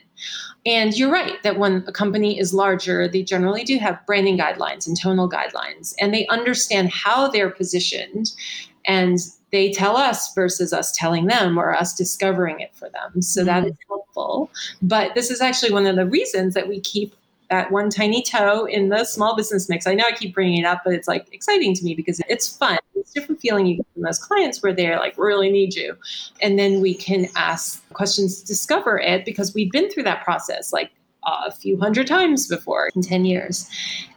And 0.65 0.97
you're 0.97 1.11
right 1.11 1.43
that 1.43 1.59
when 1.59 1.85
a 1.87 1.93
company 1.93 2.39
is 2.39 2.55
larger, 2.55 3.09
they 3.09 3.23
generally 3.23 3.65
do 3.65 3.79
have 3.79 4.05
branding 4.07 4.39
guidelines 4.39 4.87
and 4.87 4.99
tonal 4.99 5.29
guidelines, 5.29 5.95
and 6.01 6.15
they 6.15 6.27
understand 6.29 6.91
how 6.91 7.29
they're 7.29 7.51
positioned 7.51 8.33
and 8.85 9.19
they 9.53 9.71
tell 9.71 9.97
us 9.97 10.33
versus 10.35 10.73
us 10.73 10.93
telling 10.93 11.27
them 11.27 11.59
or 11.59 11.75
us 11.75 11.95
discovering 11.95 12.61
it 12.61 12.75
for 12.75 12.89
them. 12.89 13.21
So 13.23 13.41
mm-hmm. 13.41 13.47
that 13.47 13.67
is 13.67 13.77
helpful. 13.87 14.51
But 14.81 15.15
this 15.15 15.31
is 15.31 15.41
actually 15.41 15.73
one 15.73 15.87
of 15.87 15.97
the 15.97 16.07
reasons 16.07 16.55
that 16.55 16.69
we 16.69 16.81
keep 16.81 17.15
that 17.53 17.71
one 17.71 17.91
tiny 17.91 18.23
toe 18.23 18.65
in 18.65 18.89
the 18.89 19.05
small 19.05 19.37
business 19.37 19.69
mix. 19.69 19.87
I 19.87 19.93
know 19.93 20.05
I 20.07 20.13
keep 20.13 20.35
bringing 20.35 20.63
it 20.63 20.65
up, 20.65 20.81
but 20.87 20.95
it's 20.95 21.07
like 21.07 21.27
exciting 21.33 21.75
to 21.75 21.85
me 21.85 21.95
because 21.95 22.19
it's 22.27 22.57
fun. 22.57 22.79
It's 22.95 23.11
a 23.11 23.21
different 23.21 23.43
feeling 23.43 23.67
you 23.67 23.77
get 23.77 23.87
from 23.93 24.05
those 24.05 24.19
clients 24.19 24.63
where 24.63 24.73
they're 24.73 24.99
like 24.99 25.19
really 25.19 25.51
need 25.51 25.75
you. 25.75 25.95
And 26.41 26.59
then 26.59 26.81
we 26.81 26.95
can 26.95 27.29
ask 27.37 27.87
questions 27.93 28.41
discover 28.41 28.99
it 28.99 29.27
because 29.27 29.53
we've 29.53 29.71
been 29.71 29.91
through 29.91 30.05
that 30.05 30.25
process 30.25 30.73
like 30.73 30.93
a 31.27 31.53
few 31.53 31.79
hundred 31.79 32.07
times 32.07 32.49
before 32.49 32.89
in 32.97 33.03
10 33.03 33.27
years. 33.27 33.69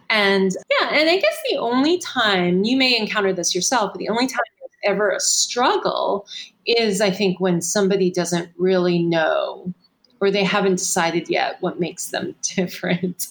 And 0.10 0.56
yeah, 0.80 0.94
and 0.94 1.10
I 1.10 1.18
guess 1.18 1.38
the 1.52 1.58
only 1.58 1.98
time 1.98 2.64
you 2.64 2.78
may 2.78 2.98
encounter 2.98 3.34
this 3.34 3.54
yourself, 3.54 3.92
but 3.92 4.00
the 4.00 4.08
only 4.08 4.28
time 4.28 4.40
ever 4.86 5.10
a 5.10 5.20
struggle 5.20 6.28
is 6.66 7.02
I 7.02 7.12
think 7.12 7.40
when 7.40 7.62
somebody 7.62 8.12
doesn't 8.12 8.50
really 8.58 9.00
know 9.00 9.74
or 10.22 10.32
they 10.32 10.44
haven't 10.44 10.78
decided 10.78 11.30
yet 11.30 11.58
what 11.62 11.80
makes 11.80 12.10
them 12.10 12.36
different. 12.56 13.28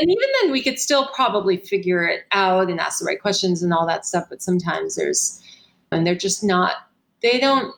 And 0.00 0.10
even 0.10 0.28
then, 0.40 0.52
we 0.52 0.62
could 0.62 0.78
still 0.78 1.08
probably 1.14 1.56
figure 1.56 2.04
it 2.04 2.24
out 2.32 2.68
and 2.68 2.80
ask 2.80 2.98
the 2.98 3.04
right 3.04 3.20
questions 3.20 3.62
and 3.62 3.72
all 3.72 3.86
that 3.86 4.04
stuff. 4.04 4.26
But 4.28 4.42
sometimes 4.42 4.96
there's, 4.96 5.40
and 5.92 6.04
they're 6.04 6.16
just 6.16 6.42
not, 6.42 6.74
they 7.22 7.38
don't, 7.38 7.72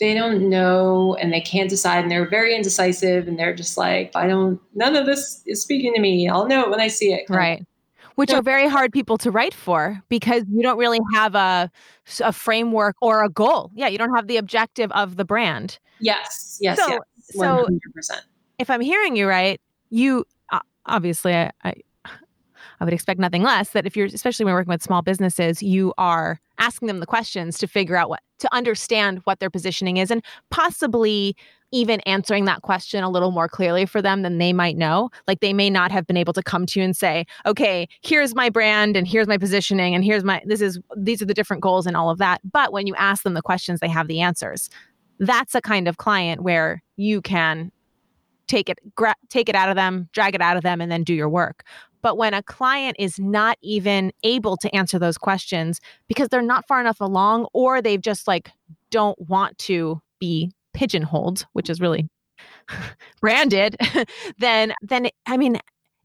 they 0.00 0.12
don't 0.12 0.50
know 0.50 1.14
and 1.14 1.32
they 1.32 1.40
can't 1.40 1.70
decide 1.70 2.02
and 2.02 2.10
they're 2.10 2.28
very 2.28 2.54
indecisive 2.54 3.26
and 3.26 3.38
they're 3.38 3.54
just 3.54 3.78
like, 3.78 4.10
I 4.14 4.26
don't, 4.26 4.60
none 4.74 4.96
of 4.96 5.06
this 5.06 5.42
is 5.46 5.62
speaking 5.62 5.94
to 5.94 6.00
me. 6.00 6.28
I'll 6.28 6.46
know 6.46 6.64
it 6.64 6.70
when 6.70 6.80
I 6.80 6.88
see 6.88 7.14
it. 7.14 7.24
Right 7.30 7.64
which 8.16 8.32
are 8.32 8.42
very 8.42 8.68
hard 8.68 8.92
people 8.92 9.18
to 9.18 9.30
write 9.30 9.54
for 9.54 10.00
because 10.08 10.44
you 10.50 10.62
don't 10.62 10.78
really 10.78 11.00
have 11.12 11.34
a 11.34 11.70
a 12.20 12.32
framework 12.32 12.96
or 13.00 13.24
a 13.24 13.28
goal. 13.28 13.70
Yeah, 13.74 13.88
you 13.88 13.98
don't 13.98 14.14
have 14.14 14.26
the 14.26 14.36
objective 14.36 14.90
of 14.92 15.16
the 15.16 15.24
brand. 15.24 15.78
Yes, 16.00 16.58
yes, 16.60 16.78
so, 16.78 16.88
yes. 16.88 17.00
100%. 17.36 17.70
So 18.02 18.14
if 18.58 18.70
I'm 18.70 18.80
hearing 18.80 19.16
you 19.16 19.26
right, 19.26 19.60
you 19.90 20.24
uh, 20.52 20.60
obviously 20.86 21.34
I, 21.34 21.50
I 21.64 21.74
I 22.84 22.86
would 22.86 22.92
expect 22.92 23.18
nothing 23.18 23.42
less 23.42 23.70
that 23.70 23.86
if 23.86 23.96
you're, 23.96 24.08
especially 24.08 24.44
when 24.44 24.52
working 24.52 24.70
with 24.70 24.82
small 24.82 25.00
businesses, 25.00 25.62
you 25.62 25.94
are 25.96 26.38
asking 26.58 26.86
them 26.86 27.00
the 27.00 27.06
questions 27.06 27.56
to 27.56 27.66
figure 27.66 27.96
out 27.96 28.10
what, 28.10 28.20
to 28.40 28.54
understand 28.54 29.20
what 29.24 29.40
their 29.40 29.48
positioning 29.48 29.96
is 29.96 30.10
and 30.10 30.22
possibly 30.50 31.34
even 31.72 32.00
answering 32.00 32.44
that 32.44 32.60
question 32.60 33.02
a 33.02 33.08
little 33.08 33.30
more 33.30 33.48
clearly 33.48 33.86
for 33.86 34.02
them 34.02 34.20
than 34.20 34.36
they 34.36 34.52
might 34.52 34.76
know. 34.76 35.08
Like 35.26 35.40
they 35.40 35.54
may 35.54 35.70
not 35.70 35.92
have 35.92 36.06
been 36.06 36.18
able 36.18 36.34
to 36.34 36.42
come 36.42 36.66
to 36.66 36.78
you 36.78 36.84
and 36.84 36.94
say, 36.94 37.24
okay, 37.46 37.88
here's 38.02 38.34
my 38.34 38.50
brand 38.50 38.98
and 38.98 39.08
here's 39.08 39.28
my 39.28 39.38
positioning 39.38 39.94
and 39.94 40.04
here's 40.04 40.22
my, 40.22 40.42
this 40.44 40.60
is, 40.60 40.78
these 40.94 41.22
are 41.22 41.26
the 41.26 41.32
different 41.32 41.62
goals 41.62 41.86
and 41.86 41.96
all 41.96 42.10
of 42.10 42.18
that. 42.18 42.42
But 42.52 42.70
when 42.70 42.86
you 42.86 42.94
ask 42.96 43.22
them 43.22 43.32
the 43.32 43.40
questions, 43.40 43.80
they 43.80 43.88
have 43.88 44.08
the 44.08 44.20
answers. 44.20 44.68
That's 45.20 45.54
a 45.54 45.62
kind 45.62 45.88
of 45.88 45.96
client 45.96 46.42
where 46.42 46.82
you 46.96 47.22
can 47.22 47.72
take 48.46 48.68
it 48.68 48.78
gra- 48.94 49.16
take 49.30 49.48
it 49.48 49.54
out 49.54 49.70
of 49.70 49.74
them 49.74 50.06
drag 50.12 50.34
it 50.34 50.42
out 50.42 50.58
of 50.58 50.62
them 50.62 50.82
and 50.82 50.92
then 50.92 51.02
do 51.02 51.14
your 51.14 51.30
work 51.30 51.64
but 52.04 52.18
when 52.18 52.34
a 52.34 52.42
client 52.42 52.96
is 52.98 53.18
not 53.18 53.56
even 53.62 54.12
able 54.24 54.58
to 54.58 54.72
answer 54.76 54.98
those 54.98 55.16
questions 55.16 55.80
because 56.06 56.28
they're 56.28 56.42
not 56.42 56.68
far 56.68 56.78
enough 56.78 57.00
along 57.00 57.46
or 57.54 57.80
they've 57.80 58.02
just 58.02 58.28
like 58.28 58.50
don't 58.90 59.18
want 59.18 59.56
to 59.56 60.02
be 60.20 60.52
pigeonholed, 60.74 61.46
which 61.54 61.70
is 61.70 61.80
really 61.80 62.06
branded, 63.22 63.76
then 64.38 64.74
then 64.82 65.08
I 65.24 65.38
mean 65.38 65.58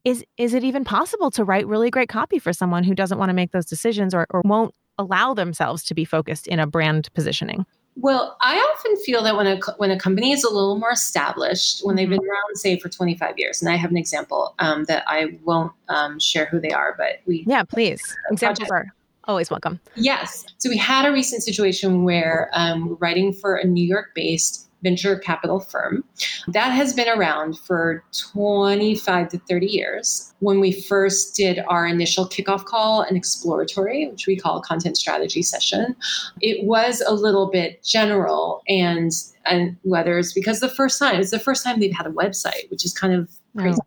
is 0.06 0.24
is 0.38 0.54
it 0.54 0.64
even 0.64 0.84
possible 0.84 1.30
to 1.32 1.44
write 1.44 1.66
really 1.66 1.90
great 1.90 2.08
copy 2.08 2.38
for 2.38 2.54
someone 2.54 2.82
who 2.82 2.94
doesn't 2.94 3.18
want 3.18 3.28
to 3.28 3.34
make 3.34 3.52
those 3.52 3.66
decisions 3.66 4.14
or, 4.14 4.26
or 4.30 4.40
won't 4.42 4.74
allow 4.96 5.34
themselves 5.34 5.84
to 5.84 5.94
be 5.94 6.06
focused 6.06 6.46
in 6.46 6.58
a 6.58 6.66
brand 6.66 7.12
positioning? 7.12 7.66
Well, 8.00 8.36
I 8.40 8.56
often 8.56 8.96
feel 8.96 9.22
that 9.24 9.36
when 9.36 9.46
a 9.46 9.60
when 9.76 9.90
a 9.90 9.98
company 9.98 10.32
is 10.32 10.42
a 10.42 10.48
little 10.48 10.78
more 10.78 10.92
established, 10.92 11.84
when 11.84 11.96
they've 11.96 12.08
been 12.08 12.18
mm-hmm. 12.18 12.30
around, 12.30 12.56
say, 12.56 12.78
for 12.78 12.88
25 12.88 13.34
years, 13.36 13.60
and 13.60 13.70
I 13.70 13.76
have 13.76 13.90
an 13.90 13.98
example 13.98 14.54
um, 14.58 14.84
that 14.84 15.04
I 15.06 15.38
won't 15.44 15.72
um, 15.88 16.18
share 16.18 16.46
who 16.46 16.60
they 16.60 16.70
are, 16.70 16.94
but 16.96 17.20
we 17.26 17.44
yeah, 17.46 17.62
please 17.62 18.00
examples 18.30 18.70
are 18.70 18.86
always 19.24 19.50
welcome. 19.50 19.80
Yes, 19.96 20.46
so 20.56 20.70
we 20.70 20.78
had 20.78 21.04
a 21.04 21.12
recent 21.12 21.42
situation 21.42 22.04
where 22.04 22.50
um, 22.54 22.96
writing 23.00 23.34
for 23.34 23.56
a 23.56 23.66
New 23.66 23.86
York-based 23.86 24.69
venture 24.82 25.18
capital 25.18 25.60
firm. 25.60 26.04
That 26.48 26.70
has 26.70 26.92
been 26.92 27.08
around 27.08 27.58
for 27.58 28.04
25 28.32 29.28
to 29.30 29.38
30 29.38 29.66
years. 29.66 30.34
When 30.40 30.60
we 30.60 30.72
first 30.72 31.36
did 31.36 31.60
our 31.68 31.86
initial 31.86 32.28
kickoff 32.28 32.64
call 32.64 33.02
and 33.02 33.16
exploratory, 33.16 34.08
which 34.08 34.26
we 34.26 34.36
call 34.36 34.58
a 34.58 34.62
content 34.62 34.96
strategy 34.96 35.42
session, 35.42 35.96
it 36.40 36.66
was 36.66 37.02
a 37.06 37.14
little 37.14 37.50
bit 37.50 37.82
general 37.84 38.62
and 38.68 39.12
and 39.46 39.76
whether 39.82 40.18
it's 40.18 40.34
because 40.34 40.60
the 40.60 40.68
first 40.68 40.98
time 40.98 41.18
it's 41.18 41.30
the 41.30 41.38
first 41.38 41.64
time 41.64 41.80
they've 41.80 41.96
had 41.96 42.06
a 42.06 42.10
website, 42.10 42.70
which 42.70 42.84
is 42.84 42.92
kind 42.92 43.14
of 43.14 43.30
crazy. 43.56 43.78
Oh 43.80 43.86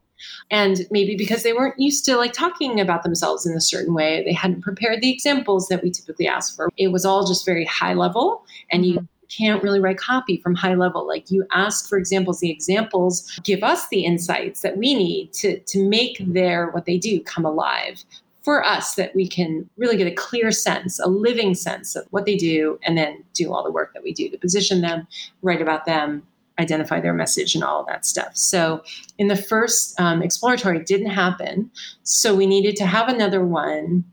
and 0.51 0.87
maybe 0.89 1.15
because 1.15 1.43
they 1.43 1.53
weren't 1.53 1.77
used 1.77 2.05
to 2.05 2.15
like 2.15 2.31
talking 2.31 2.79
about 2.79 3.03
themselves 3.03 3.45
in 3.45 3.55
a 3.55 3.61
certain 3.61 3.93
way 3.93 4.23
they 4.23 4.31
hadn't 4.31 4.61
prepared 4.61 5.01
the 5.01 5.11
examples 5.11 5.67
that 5.67 5.83
we 5.83 5.91
typically 5.91 6.27
ask 6.27 6.55
for 6.55 6.69
it 6.77 6.93
was 6.93 7.03
all 7.05 7.27
just 7.27 7.45
very 7.45 7.65
high 7.65 7.93
level 7.93 8.45
and 8.71 8.85
you 8.85 8.95
mm-hmm 8.95 9.05
can't 9.37 9.63
really 9.63 9.79
write 9.79 9.97
copy 9.97 10.37
from 10.37 10.55
high 10.55 10.75
level. 10.75 11.07
Like 11.07 11.31
you 11.31 11.45
ask 11.51 11.87
for 11.87 11.97
examples, 11.97 12.39
the 12.39 12.51
examples 12.51 13.39
give 13.43 13.63
us 13.63 13.87
the 13.89 14.05
insights 14.05 14.61
that 14.61 14.77
we 14.77 14.95
need 14.95 15.33
to, 15.33 15.59
to 15.59 15.87
make 15.87 16.17
their 16.19 16.69
what 16.71 16.85
they 16.85 16.97
do 16.97 17.21
come 17.21 17.45
alive 17.45 18.03
for 18.43 18.63
us 18.63 18.95
that 18.95 19.15
we 19.15 19.27
can 19.27 19.69
really 19.77 19.95
get 19.95 20.07
a 20.07 20.11
clear 20.11 20.51
sense, 20.51 20.99
a 20.99 21.07
living 21.07 21.55
sense 21.55 21.95
of 21.95 22.05
what 22.11 22.25
they 22.25 22.35
do, 22.35 22.77
and 22.83 22.97
then 22.97 23.23
do 23.33 23.53
all 23.53 23.63
the 23.63 23.71
work 23.71 23.93
that 23.93 24.03
we 24.03 24.13
do 24.13 24.29
to 24.29 24.37
position 24.37 24.81
them, 24.81 25.07
write 25.41 25.61
about 25.61 25.85
them, 25.85 26.21
identify 26.59 26.99
their 26.99 27.13
message, 27.13 27.55
and 27.55 27.63
all 27.63 27.79
of 27.79 27.87
that 27.87 28.05
stuff. 28.05 28.35
So, 28.35 28.83
in 29.17 29.27
the 29.29 29.35
first 29.35 29.99
um, 29.99 30.21
exploratory, 30.21 30.83
didn't 30.83 31.09
happen. 31.09 31.71
So, 32.03 32.35
we 32.35 32.45
needed 32.45 32.75
to 32.77 32.85
have 32.85 33.07
another 33.07 33.43
one 33.45 34.03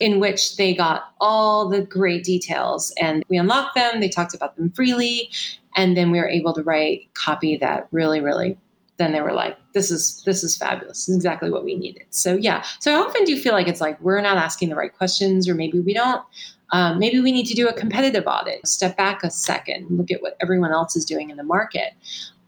in 0.00 0.20
which 0.20 0.56
they 0.56 0.74
got 0.74 1.12
all 1.20 1.68
the 1.68 1.82
great 1.82 2.24
details 2.24 2.92
and 3.00 3.24
we 3.28 3.36
unlocked 3.36 3.74
them, 3.74 4.00
they 4.00 4.08
talked 4.08 4.34
about 4.34 4.56
them 4.56 4.70
freely, 4.70 5.30
and 5.76 5.96
then 5.96 6.10
we 6.10 6.18
were 6.18 6.28
able 6.28 6.52
to 6.54 6.62
write 6.62 7.12
copy 7.14 7.56
that 7.56 7.88
really, 7.90 8.20
really 8.20 8.56
then 8.98 9.12
they 9.12 9.20
were 9.20 9.32
like, 9.32 9.56
this 9.72 9.90
is 9.90 10.22
this 10.24 10.44
is 10.44 10.56
fabulous. 10.56 11.06
This 11.06 11.10
is 11.10 11.16
exactly 11.16 11.50
what 11.50 11.64
we 11.64 11.76
needed. 11.76 12.02
So 12.10 12.34
yeah. 12.34 12.64
So 12.80 12.92
I 12.92 12.98
often 12.98 13.24
do 13.24 13.38
feel 13.38 13.52
like 13.52 13.68
it's 13.68 13.80
like 13.80 14.00
we're 14.00 14.20
not 14.20 14.36
asking 14.36 14.68
the 14.68 14.74
right 14.74 14.92
questions, 14.92 15.48
or 15.48 15.54
maybe 15.54 15.80
we 15.80 15.94
don't. 15.94 16.22
Um, 16.70 16.98
maybe 16.98 17.20
we 17.20 17.32
need 17.32 17.46
to 17.46 17.54
do 17.54 17.66
a 17.66 17.72
competitive 17.72 18.24
audit, 18.26 18.66
step 18.66 18.94
back 18.96 19.22
a 19.22 19.30
second, 19.30 19.86
look 19.88 20.10
at 20.10 20.20
what 20.20 20.36
everyone 20.42 20.70
else 20.70 20.96
is 20.96 21.04
doing 21.06 21.30
in 21.30 21.38
the 21.38 21.44
market 21.44 21.94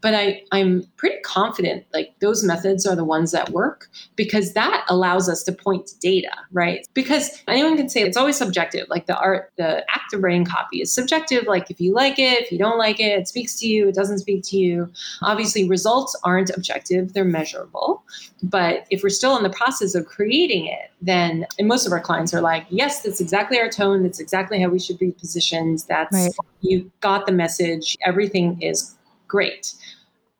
but 0.01 0.15
I, 0.15 0.43
I'm 0.51 0.83
pretty 0.97 1.19
confident 1.21 1.85
like 1.93 2.13
those 2.19 2.43
methods 2.43 2.85
are 2.85 2.95
the 2.95 3.05
ones 3.05 3.31
that 3.31 3.49
work 3.49 3.87
because 4.15 4.53
that 4.53 4.85
allows 4.89 5.29
us 5.29 5.43
to 5.43 5.51
point 5.51 5.87
to 5.87 5.99
data, 5.99 6.31
right? 6.51 6.87
Because 6.93 7.43
anyone 7.47 7.77
can 7.77 7.87
say 7.87 8.01
it's 8.01 8.17
always 8.17 8.37
subjective. 8.37 8.87
Like 8.89 9.05
the 9.05 9.17
art, 9.17 9.51
the 9.57 9.85
act 9.93 10.13
of 10.13 10.23
writing 10.23 10.45
copy 10.45 10.81
is 10.81 10.91
subjective. 10.91 11.45
Like 11.45 11.69
if 11.69 11.79
you 11.79 11.93
like 11.93 12.17
it, 12.17 12.41
if 12.41 12.51
you 12.51 12.57
don't 12.57 12.79
like 12.79 12.99
it, 12.99 13.19
it 13.19 13.27
speaks 13.27 13.59
to 13.59 13.67
you, 13.67 13.87
it 13.89 13.95
doesn't 13.95 14.19
speak 14.19 14.43
to 14.45 14.57
you. 14.57 14.91
Obviously, 15.21 15.67
results 15.67 16.19
aren't 16.23 16.49
objective, 16.49 17.13
they're 17.13 17.23
measurable. 17.23 18.03
But 18.43 18.87
if 18.89 19.03
we're 19.03 19.09
still 19.09 19.37
in 19.37 19.43
the 19.43 19.49
process 19.51 19.93
of 19.93 20.07
creating 20.07 20.65
it, 20.65 20.91
then 21.01 21.45
and 21.59 21.67
most 21.67 21.85
of 21.85 21.91
our 21.91 21.99
clients 21.99 22.33
are 22.33 22.41
like, 22.41 22.65
yes, 22.69 23.01
that's 23.03 23.21
exactly 23.21 23.59
our 23.59 23.69
tone, 23.69 24.03
that's 24.03 24.19
exactly 24.19 24.59
how 24.59 24.69
we 24.69 24.79
should 24.79 24.97
be 24.97 25.11
positioned. 25.11 25.83
That's 25.87 26.13
right. 26.13 26.31
you 26.61 26.91
got 27.01 27.27
the 27.27 27.31
message, 27.31 27.97
everything 28.03 28.61
is 28.61 28.95
great. 29.31 29.73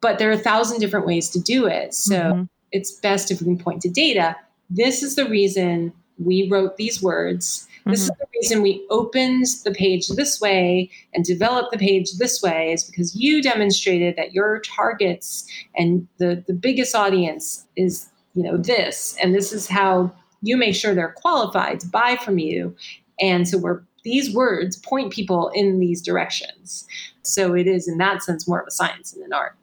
But 0.01 0.19
there 0.19 0.30
are 0.30 0.34
a 0.34 0.38
thousand 0.38 0.80
different 0.80 1.06
ways 1.06 1.30
to 1.30 1.39
do 1.39 1.65
it. 1.65 1.93
So 1.93 2.15
mm-hmm. 2.15 2.43
it's 2.71 2.91
best 2.91 3.32
if 3.32 3.39
we 3.39 3.45
can 3.45 3.58
point 3.58 3.82
to 3.84 3.89
data. 3.89 4.36
This 4.69 5.01
is 5.01 5.15
the 5.15 5.27
reason 5.27 5.93
we 6.17 6.49
wrote 6.49 6.75
these 6.77 7.01
words. 7.01 7.67
This 7.86 8.01
is 8.01 8.10
the 8.10 8.27
reason 8.36 8.62
we 8.62 8.86
opened 8.91 9.47
the 9.63 9.71
page 9.71 10.08
this 10.10 10.39
way 10.39 10.91
and 11.15 11.25
developed 11.25 11.71
the 11.71 11.80
page 11.80 12.12
this 12.19 12.39
way 12.39 12.73
is 12.73 12.84
because 12.84 13.15
you 13.15 13.41
demonstrated 13.41 14.15
that 14.17 14.34
your 14.34 14.60
targets 14.60 15.47
and 15.75 16.08
the, 16.19 16.43
the 16.45 16.54
biggest 16.54 16.93
audience 16.93 17.65
is, 17.75 18.08
you 18.36 18.43
know, 18.43 18.56
this. 18.56 19.17
And 19.19 19.34
this 19.34 19.51
is 19.51 19.67
how 19.67 20.13
you 20.43 20.58
make 20.58 20.75
sure 20.75 20.93
they're 20.93 21.15
qualified 21.17 21.80
to 21.80 21.88
buy 21.88 22.17
from 22.17 22.38
you. 22.38 22.75
And 23.19 23.47
so 23.47 23.58
we're 23.58 23.82
these 24.03 24.33
words 24.33 24.77
point 24.77 25.11
people 25.11 25.49
in 25.53 25.79
these 25.79 26.01
directions. 26.01 26.87
So 27.23 27.53
it 27.53 27.67
is 27.67 27.87
in 27.87 27.97
that 27.97 28.23
sense 28.23 28.47
more 28.47 28.61
of 28.61 28.67
a 28.67 28.71
science 28.71 29.11
than 29.11 29.23
an 29.23 29.33
art. 29.33 29.55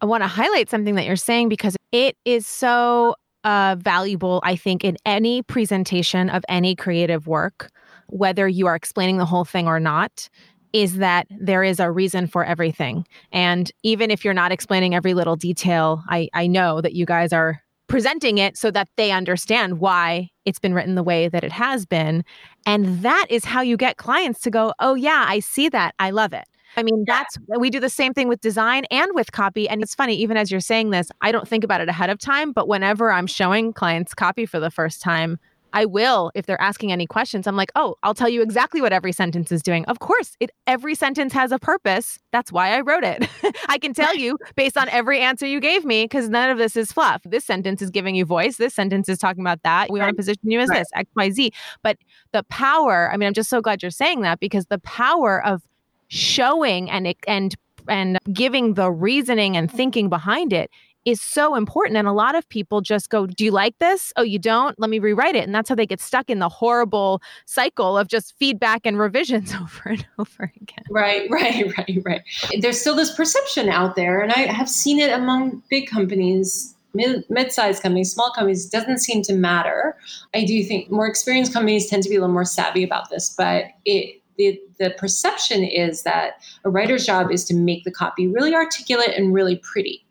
I 0.00 0.06
want 0.06 0.22
to 0.22 0.28
highlight 0.28 0.68
something 0.68 0.94
that 0.96 1.06
you're 1.06 1.16
saying 1.16 1.48
because 1.48 1.76
it 1.92 2.16
is 2.24 2.46
so 2.46 3.14
uh, 3.44 3.76
valuable, 3.78 4.40
I 4.42 4.56
think, 4.56 4.84
in 4.84 4.96
any 5.06 5.42
presentation 5.42 6.30
of 6.30 6.44
any 6.48 6.74
creative 6.74 7.26
work, 7.26 7.70
whether 8.08 8.48
you 8.48 8.66
are 8.66 8.74
explaining 8.74 9.18
the 9.18 9.24
whole 9.24 9.44
thing 9.44 9.66
or 9.66 9.80
not, 9.80 10.28
is 10.72 10.96
that 10.96 11.26
there 11.30 11.62
is 11.62 11.78
a 11.78 11.90
reason 11.90 12.26
for 12.26 12.44
everything. 12.44 13.06
And 13.30 13.70
even 13.82 14.10
if 14.10 14.24
you're 14.24 14.34
not 14.34 14.50
explaining 14.50 14.94
every 14.94 15.14
little 15.14 15.36
detail, 15.36 16.02
I, 16.08 16.28
I 16.34 16.48
know 16.48 16.80
that 16.80 16.94
you 16.94 17.06
guys 17.06 17.32
are 17.32 17.62
presenting 17.86 18.38
it 18.38 18.56
so 18.56 18.70
that 18.70 18.88
they 18.96 19.10
understand 19.10 19.78
why 19.78 20.30
it's 20.44 20.58
been 20.58 20.74
written 20.74 20.94
the 20.94 21.02
way 21.02 21.28
that 21.28 21.44
it 21.44 21.52
has 21.52 21.86
been. 21.86 22.24
And 22.66 23.02
that 23.02 23.26
is 23.28 23.44
how 23.44 23.60
you 23.60 23.76
get 23.76 23.96
clients 23.96 24.40
to 24.40 24.50
go, 24.50 24.72
oh, 24.80 24.94
yeah, 24.94 25.24
I 25.28 25.40
see 25.40 25.68
that. 25.70 25.94
I 25.98 26.10
love 26.10 26.32
it. 26.32 26.44
I 26.76 26.82
mean, 26.82 27.04
that's 27.06 27.38
we 27.58 27.70
do 27.70 27.78
the 27.78 27.88
same 27.88 28.12
thing 28.12 28.26
with 28.26 28.40
design 28.40 28.84
and 28.90 29.10
with 29.14 29.32
copy. 29.32 29.68
And 29.68 29.82
it's 29.82 29.94
funny, 29.94 30.16
even 30.16 30.36
as 30.36 30.50
you're 30.50 30.60
saying 30.60 30.90
this, 30.90 31.08
I 31.20 31.30
don't 31.30 31.46
think 31.46 31.62
about 31.62 31.80
it 31.80 31.88
ahead 31.88 32.10
of 32.10 32.18
time, 32.18 32.52
but 32.52 32.66
whenever 32.66 33.12
I'm 33.12 33.26
showing 33.26 33.72
clients 33.72 34.14
copy 34.14 34.44
for 34.44 34.58
the 34.58 34.70
first 34.70 35.00
time, 35.00 35.38
I 35.74 35.84
will, 35.86 36.30
if 36.36 36.46
they're 36.46 36.60
asking 36.60 36.92
any 36.92 37.04
questions, 37.04 37.48
I'm 37.48 37.56
like, 37.56 37.72
oh, 37.74 37.96
I'll 38.04 38.14
tell 38.14 38.28
you 38.28 38.42
exactly 38.42 38.80
what 38.80 38.92
every 38.92 39.10
sentence 39.10 39.50
is 39.50 39.60
doing. 39.60 39.84
Of 39.86 39.98
course, 39.98 40.36
it 40.38 40.50
every 40.68 40.94
sentence 40.94 41.32
has 41.32 41.50
a 41.50 41.58
purpose. 41.58 42.18
That's 42.30 42.52
why 42.52 42.76
I 42.76 42.80
wrote 42.80 43.02
it. 43.02 43.28
I 43.68 43.78
can 43.78 43.92
tell 43.92 44.14
you 44.14 44.38
based 44.54 44.78
on 44.78 44.88
every 44.90 45.20
answer 45.20 45.46
you 45.46 45.58
gave 45.58 45.84
me, 45.84 46.04
because 46.04 46.28
none 46.28 46.48
of 46.48 46.58
this 46.58 46.76
is 46.76 46.92
fluff. 46.92 47.22
This 47.24 47.44
sentence 47.44 47.82
is 47.82 47.90
giving 47.90 48.14
you 48.14 48.24
voice. 48.24 48.56
This 48.56 48.72
sentence 48.72 49.08
is 49.08 49.18
talking 49.18 49.42
about 49.42 49.62
that. 49.64 49.90
We 49.90 49.98
want 49.98 50.10
to 50.10 50.16
position 50.16 50.48
you 50.48 50.60
as 50.60 50.68
right. 50.68 50.78
this, 50.78 50.88
X, 50.94 51.10
Y, 51.16 51.30
Z. 51.30 51.52
But 51.82 51.98
the 52.30 52.44
power, 52.44 53.10
I 53.12 53.16
mean, 53.16 53.26
I'm 53.26 53.34
just 53.34 53.50
so 53.50 53.60
glad 53.60 53.82
you're 53.82 53.90
saying 53.90 54.20
that 54.20 54.38
because 54.38 54.66
the 54.66 54.78
power 54.78 55.44
of 55.44 55.60
showing 56.06 56.88
and 56.88 57.12
and 57.26 57.54
and 57.88 58.18
giving 58.32 58.74
the 58.74 58.90
reasoning 58.90 59.56
and 59.56 59.70
thinking 59.70 60.08
behind 60.08 60.52
it 60.52 60.70
is 61.04 61.20
so 61.20 61.54
important. 61.54 61.96
And 61.96 62.08
a 62.08 62.12
lot 62.12 62.34
of 62.34 62.48
people 62.48 62.80
just 62.80 63.10
go, 63.10 63.26
Do 63.26 63.44
you 63.44 63.50
like 63.50 63.78
this? 63.78 64.12
Oh, 64.16 64.22
you 64.22 64.38
don't? 64.38 64.78
Let 64.78 64.90
me 64.90 64.98
rewrite 64.98 65.36
it. 65.36 65.44
And 65.44 65.54
that's 65.54 65.68
how 65.68 65.74
they 65.74 65.86
get 65.86 66.00
stuck 66.00 66.30
in 66.30 66.38
the 66.38 66.48
horrible 66.48 67.22
cycle 67.46 67.98
of 67.98 68.08
just 68.08 68.34
feedback 68.38 68.82
and 68.84 68.98
revisions 68.98 69.54
over 69.60 69.90
and 69.90 70.06
over 70.18 70.52
again. 70.56 70.84
Right, 70.90 71.26
right, 71.30 71.72
right, 71.76 72.02
right. 72.04 72.22
There's 72.60 72.80
still 72.80 72.96
this 72.96 73.14
perception 73.14 73.68
out 73.68 73.96
there, 73.96 74.20
and 74.20 74.32
I 74.32 74.40
have 74.40 74.68
seen 74.68 74.98
it 74.98 75.10
among 75.10 75.62
big 75.70 75.88
companies. 75.88 76.70
Mid-sized 76.96 77.82
companies, 77.82 78.12
small 78.12 78.30
companies, 78.30 78.70
doesn't 78.70 78.98
seem 78.98 79.22
to 79.22 79.32
matter. 79.32 79.96
I 80.32 80.44
do 80.44 80.62
think 80.62 80.92
more 80.92 81.08
experienced 81.08 81.52
companies 81.52 81.90
tend 81.90 82.04
to 82.04 82.08
be 82.08 82.14
a 82.14 82.20
little 82.20 82.32
more 82.32 82.44
savvy 82.44 82.84
about 82.84 83.10
this, 83.10 83.34
but 83.36 83.64
it 83.84 84.20
the, 84.36 84.60
the 84.78 84.90
perception 84.90 85.64
is 85.64 86.02
that 86.02 86.42
a 86.64 86.70
writer's 86.70 87.06
job 87.06 87.30
is 87.30 87.44
to 87.46 87.54
make 87.54 87.84
the 87.84 87.90
copy 87.90 88.26
really 88.26 88.54
articulate 88.54 89.10
and 89.16 89.32
really 89.32 89.56
pretty 89.56 90.03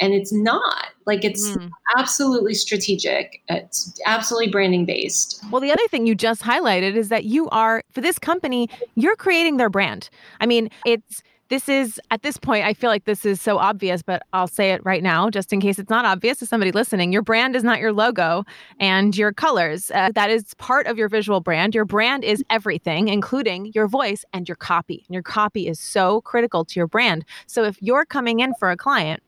and 0.00 0.14
it's 0.14 0.32
not. 0.32 0.88
Like 1.06 1.24
it's 1.24 1.50
mm. 1.50 1.70
absolutely 1.96 2.54
strategic. 2.54 3.42
It's 3.48 4.00
absolutely 4.06 4.50
branding 4.50 4.84
based. 4.84 5.42
Well 5.50 5.60
the 5.60 5.72
other 5.72 5.86
thing 5.88 6.06
you 6.06 6.14
just 6.14 6.42
highlighted 6.42 6.94
is 6.94 7.08
that 7.08 7.24
you 7.24 7.48
are 7.50 7.82
for 7.90 8.00
this 8.00 8.18
company 8.18 8.68
you're 8.94 9.16
creating 9.16 9.56
their 9.56 9.70
brand. 9.70 10.10
I 10.40 10.46
mean 10.46 10.68
it's 10.84 11.22
this 11.52 11.68
is 11.68 12.00
at 12.10 12.22
this 12.22 12.38
point 12.38 12.64
i 12.64 12.72
feel 12.72 12.88
like 12.88 13.04
this 13.04 13.26
is 13.26 13.38
so 13.38 13.58
obvious 13.58 14.00
but 14.00 14.22
i'll 14.32 14.46
say 14.46 14.70
it 14.70 14.80
right 14.86 15.02
now 15.02 15.28
just 15.28 15.52
in 15.52 15.60
case 15.60 15.78
it's 15.78 15.90
not 15.90 16.06
obvious 16.06 16.38
to 16.38 16.46
somebody 16.46 16.72
listening. 16.72 17.12
Your 17.12 17.20
brand 17.20 17.54
is 17.54 17.62
not 17.62 17.78
your 17.78 17.92
logo 17.92 18.44
and 18.80 19.14
your 19.14 19.34
colors. 19.34 19.90
Uh, 19.94 20.10
that 20.14 20.30
is 20.30 20.54
part 20.54 20.86
of 20.86 20.96
your 20.96 21.10
visual 21.10 21.40
brand. 21.40 21.74
Your 21.74 21.84
brand 21.84 22.24
is 22.24 22.42
everything 22.48 23.08
including 23.08 23.70
your 23.74 23.86
voice 23.86 24.24
and 24.32 24.48
your 24.48 24.56
copy. 24.56 25.04
And 25.06 25.14
your 25.14 25.22
copy 25.22 25.68
is 25.68 25.78
so 25.78 26.22
critical 26.22 26.64
to 26.64 26.80
your 26.80 26.86
brand. 26.86 27.26
So 27.46 27.64
if 27.64 27.76
you're 27.82 28.06
coming 28.06 28.40
in 28.40 28.54
for 28.54 28.70
a 28.70 28.76
client 28.76 29.22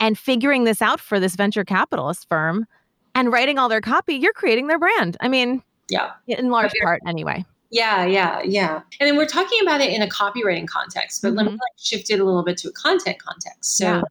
and 0.00 0.18
figuring 0.18 0.64
this 0.64 0.82
out 0.82 1.00
for 1.00 1.18
this 1.20 1.36
venture 1.36 1.64
capitalist 1.64 2.28
firm 2.28 2.66
and 3.14 3.32
writing 3.32 3.58
all 3.58 3.68
their 3.68 3.80
copy, 3.80 4.14
you're 4.14 4.32
creating 4.32 4.68
their 4.68 4.78
brand. 4.78 5.16
I 5.20 5.28
mean, 5.28 5.62
yeah, 5.88 6.12
in 6.26 6.50
large 6.50 6.72
part 6.82 7.02
anyway. 7.06 7.44
Yeah, 7.70 8.06
yeah, 8.06 8.40
yeah. 8.42 8.80
And 9.00 9.08
then 9.08 9.16
we're 9.16 9.26
talking 9.26 9.60
about 9.60 9.80
it 9.80 9.92
in 9.92 10.00
a 10.00 10.06
copywriting 10.06 10.66
context, 10.66 11.20
but 11.20 11.28
mm-hmm. 11.28 11.36
let 11.36 11.44
me 11.44 11.50
mm-hmm. 11.50 11.56
like 11.56 11.78
shift 11.78 12.10
it 12.10 12.20
a 12.20 12.24
little 12.24 12.42
bit 12.42 12.56
to 12.58 12.68
a 12.68 12.72
content 12.72 13.18
context. 13.18 13.76
So 13.76 13.84
yeah. 13.84 14.02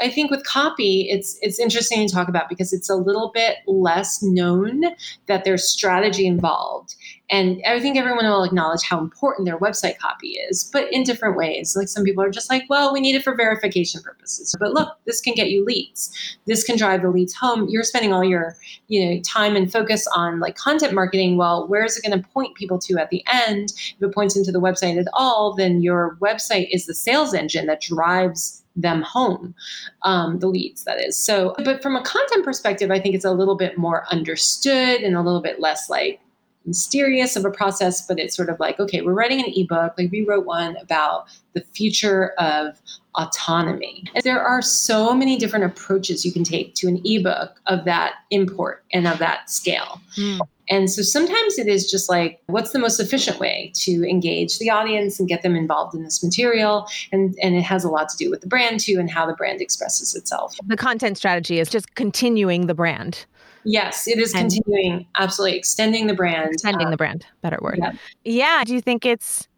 I 0.00 0.10
think 0.10 0.30
with 0.30 0.44
copy, 0.44 1.08
it's 1.10 1.38
it's 1.42 1.58
interesting 1.58 2.06
to 2.06 2.12
talk 2.12 2.28
about 2.28 2.48
because 2.48 2.72
it's 2.72 2.90
a 2.90 2.96
little 2.96 3.30
bit 3.34 3.56
less 3.66 4.22
known 4.22 4.82
that 5.26 5.44
there's 5.44 5.68
strategy 5.68 6.26
involved. 6.26 6.94
And 7.30 7.62
I 7.66 7.80
think 7.80 7.96
everyone 7.96 8.26
will 8.26 8.44
acknowledge 8.44 8.82
how 8.82 9.00
important 9.00 9.46
their 9.46 9.58
website 9.58 9.98
copy 9.98 10.32
is, 10.32 10.68
but 10.72 10.92
in 10.92 11.04
different 11.04 11.36
ways. 11.36 11.74
Like 11.74 11.88
some 11.88 12.04
people 12.04 12.22
are 12.22 12.30
just 12.30 12.50
like, 12.50 12.64
well, 12.68 12.92
we 12.92 13.00
need 13.00 13.14
it 13.14 13.24
for 13.24 13.34
verification 13.34 14.02
purposes. 14.02 14.54
But 14.60 14.72
look, 14.72 14.90
this 15.06 15.22
can 15.22 15.34
get 15.34 15.48
you 15.48 15.64
leads. 15.64 16.12
This 16.46 16.64
can 16.64 16.76
drive 16.76 17.00
the 17.00 17.10
leads 17.10 17.34
home. 17.34 17.66
You're 17.68 17.82
spending 17.82 18.12
all 18.12 18.24
your, 18.24 18.56
you 18.88 19.04
know, 19.04 19.20
time 19.22 19.56
and 19.56 19.72
focus 19.72 20.06
on 20.14 20.38
like 20.38 20.56
content 20.56 20.92
marketing. 20.92 21.38
Well, 21.38 21.66
where 21.66 21.84
is 21.84 21.96
it 21.96 22.06
going 22.06 22.20
to 22.20 22.28
point 22.28 22.56
people 22.56 22.78
to 22.80 22.98
at 22.98 23.08
the 23.08 23.24
end? 23.32 23.72
If 23.96 24.02
it 24.02 24.14
points 24.14 24.36
into 24.36 24.52
the 24.52 24.60
website 24.60 25.00
at 25.00 25.08
all, 25.14 25.54
then 25.54 25.80
your 25.80 26.18
website 26.20 26.68
is 26.72 26.84
the 26.86 26.94
sales 26.94 27.32
engine 27.32 27.66
that 27.66 27.80
drives 27.80 28.63
them 28.76 29.02
home, 29.02 29.54
um, 30.02 30.38
the 30.38 30.48
leads, 30.48 30.84
that 30.84 31.00
is. 31.00 31.16
So, 31.16 31.54
but 31.64 31.82
from 31.82 31.96
a 31.96 32.02
content 32.02 32.44
perspective, 32.44 32.90
I 32.90 32.98
think 32.98 33.14
it's 33.14 33.24
a 33.24 33.32
little 33.32 33.56
bit 33.56 33.78
more 33.78 34.06
understood 34.10 35.02
and 35.02 35.16
a 35.16 35.22
little 35.22 35.42
bit 35.42 35.60
less 35.60 35.88
like 35.88 36.20
mysterious 36.66 37.36
of 37.36 37.44
a 37.44 37.50
process, 37.50 38.06
but 38.06 38.18
it's 38.18 38.36
sort 38.36 38.48
of 38.48 38.58
like, 38.60 38.80
okay, 38.80 39.02
we're 39.02 39.14
writing 39.14 39.40
an 39.40 39.52
ebook. 39.54 39.94
Like 39.98 40.10
we 40.10 40.24
wrote 40.24 40.46
one 40.46 40.76
about 40.78 41.26
the 41.52 41.60
future 41.60 42.32
of 42.38 42.80
autonomy. 43.14 44.04
And 44.14 44.24
there 44.24 44.40
are 44.40 44.60
so 44.60 45.14
many 45.14 45.36
different 45.36 45.64
approaches 45.64 46.24
you 46.24 46.32
can 46.32 46.44
take 46.44 46.74
to 46.74 46.88
an 46.88 47.00
ebook 47.04 47.60
of 47.66 47.84
that 47.84 48.14
import 48.30 48.84
and 48.92 49.06
of 49.06 49.18
that 49.18 49.50
scale. 49.50 50.00
Mm. 50.16 50.40
And 50.70 50.90
so 50.90 51.02
sometimes 51.02 51.58
it 51.58 51.68
is 51.68 51.90
just 51.90 52.08
like, 52.08 52.40
what's 52.46 52.72
the 52.72 52.78
most 52.78 52.98
efficient 52.98 53.38
way 53.38 53.70
to 53.76 54.08
engage 54.08 54.58
the 54.58 54.70
audience 54.70 55.20
and 55.20 55.28
get 55.28 55.42
them 55.42 55.54
involved 55.54 55.94
in 55.94 56.02
this 56.02 56.24
material? 56.24 56.88
And, 57.12 57.38
and 57.42 57.54
it 57.54 57.62
has 57.62 57.84
a 57.84 57.90
lot 57.90 58.08
to 58.08 58.16
do 58.16 58.30
with 58.30 58.40
the 58.40 58.46
brand 58.46 58.80
too 58.80 58.98
and 58.98 59.10
how 59.10 59.26
the 59.26 59.34
brand 59.34 59.60
expresses 59.60 60.14
itself. 60.14 60.56
The 60.66 60.76
content 60.76 61.18
strategy 61.18 61.60
is 61.60 61.68
just 61.68 61.94
continuing 61.96 62.66
the 62.66 62.74
brand. 62.74 63.26
Yes, 63.64 64.06
it 64.06 64.18
is 64.18 64.34
and 64.34 64.50
continuing, 64.50 65.06
absolutely 65.16 65.56
extending 65.56 66.06
the 66.06 66.14
brand. 66.14 66.52
Extending 66.52 66.88
uh, 66.88 66.90
the 66.90 66.96
brand, 66.96 67.26
better 67.40 67.58
word. 67.62 67.78
Yeah. 67.78 67.92
yeah. 68.24 68.64
Do 68.64 68.74
you 68.74 68.80
think 68.80 69.06
it's 69.06 69.48